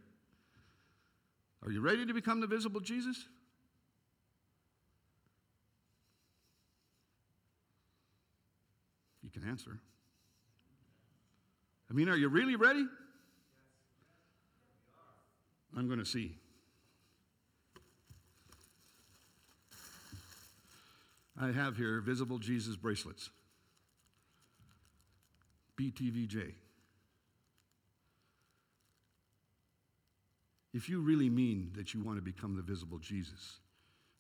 Are 1.62 1.72
you 1.74 1.82
ready 1.82 2.06
to 2.06 2.14
become 2.14 2.40
the 2.40 2.48
visible 2.48 2.80
Jesus? 2.80 3.18
You 9.22 9.30
can 9.30 9.46
answer. 9.46 9.78
I 11.94 11.96
mean, 11.96 12.10
are 12.10 12.18
you 12.18 12.28
really 12.28 12.56
ready? 12.56 12.88
I'm 15.78 15.86
going 15.86 16.00
to 16.00 16.06
see. 16.06 16.36
I 21.40 21.52
have 21.52 21.78
here 21.78 22.02
visible 22.02 22.40
Jesus 22.40 22.76
bracelets. 22.76 23.30
BTVJ. 25.80 26.54
If 30.74 30.90
you 30.90 31.00
really 31.02 31.30
mean 31.30 31.72
that 31.76 31.94
you 31.94 32.02
want 32.02 32.18
to 32.18 32.24
become 32.24 32.56
the 32.56 32.64
visible 32.64 32.98
Jesus, 32.98 33.60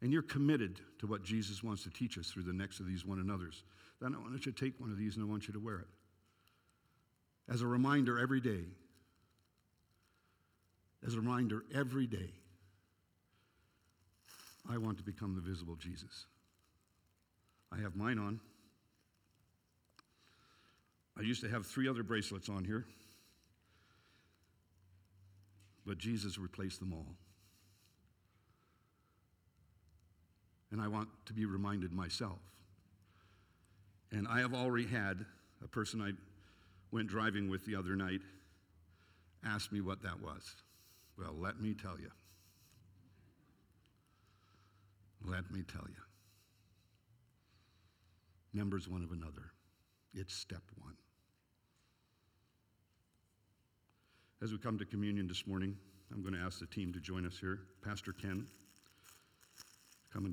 and 0.03 0.11
you're 0.11 0.21
committed 0.21 0.79
to 0.99 1.07
what 1.07 1.23
Jesus 1.23 1.63
wants 1.63 1.81
to 1.83 1.89
teach 1.89 2.19
us 2.19 2.27
through 2.27 2.43
the 2.43 2.53
next 2.53 2.79
of 2.79 2.85
these 2.85 3.03
one 3.03 3.19
another's, 3.19 3.63
then 3.99 4.13
I 4.13 4.19
want 4.19 4.45
you 4.45 4.51
to 4.51 4.51
take 4.51 4.79
one 4.79 4.91
of 4.91 4.97
these 4.97 5.15
and 5.15 5.25
I 5.25 5.27
want 5.27 5.47
you 5.47 5.53
to 5.53 5.59
wear 5.59 5.79
it. 5.79 5.87
As 7.51 7.61
a 7.61 7.67
reminder 7.67 8.19
every 8.19 8.39
day. 8.39 8.65
As 11.05 11.13
a 11.13 11.17
reminder 11.17 11.63
every 11.73 12.07
day. 12.07 12.31
I 14.69 14.77
want 14.77 14.97
to 14.97 15.03
become 15.03 15.35
the 15.35 15.41
visible 15.41 15.75
Jesus. 15.75 16.25
I 17.71 17.81
have 17.81 17.95
mine 17.95 18.17
on. 18.17 18.39
I 21.17 21.21
used 21.21 21.41
to 21.41 21.49
have 21.49 21.65
three 21.65 21.87
other 21.87 22.01
bracelets 22.01 22.49
on 22.49 22.63
here, 22.63 22.85
but 25.85 25.97
Jesus 25.97 26.37
replaced 26.37 26.79
them 26.79 26.93
all. 26.93 27.15
And 30.71 30.81
I 30.81 30.87
want 30.87 31.09
to 31.27 31.33
be 31.33 31.45
reminded 31.45 31.93
myself. 31.93 32.39
And 34.11 34.27
I 34.27 34.39
have 34.39 34.55
already 34.55 34.87
had 34.87 35.23
a 35.63 35.67
person 35.67 36.01
I 36.01 36.11
went 36.93 37.07
driving 37.07 37.49
with 37.49 37.65
the 37.65 37.75
other 37.75 37.95
night 37.95 38.21
asked 39.45 39.73
me 39.73 39.81
what 39.81 40.01
that 40.03 40.21
was. 40.21 40.55
Well, 41.17 41.35
let 41.37 41.59
me 41.59 41.73
tell 41.73 41.99
you. 41.99 42.11
Let 45.25 45.51
me 45.51 45.63
tell 45.63 45.85
you 45.89 46.01
members 48.53 48.87
one 48.87 49.03
of 49.03 49.11
another. 49.11 49.51
It's 50.13 50.35
step 50.35 50.61
one. 50.79 50.93
As 54.43 54.51
we 54.51 54.59
come 54.59 54.77
to 54.77 54.85
communion 54.85 55.27
this 55.27 55.47
morning, 55.47 55.75
I'm 56.13 56.21
going 56.21 56.35
to 56.35 56.39
ask 56.39 56.59
the 56.59 56.67
team 56.67 56.93
to 56.93 56.99
join 56.99 57.25
us 57.25 57.37
here. 57.39 57.61
Pastor 57.83 58.13
Ken, 58.13 58.45
come 60.13 60.25
and 60.25 60.31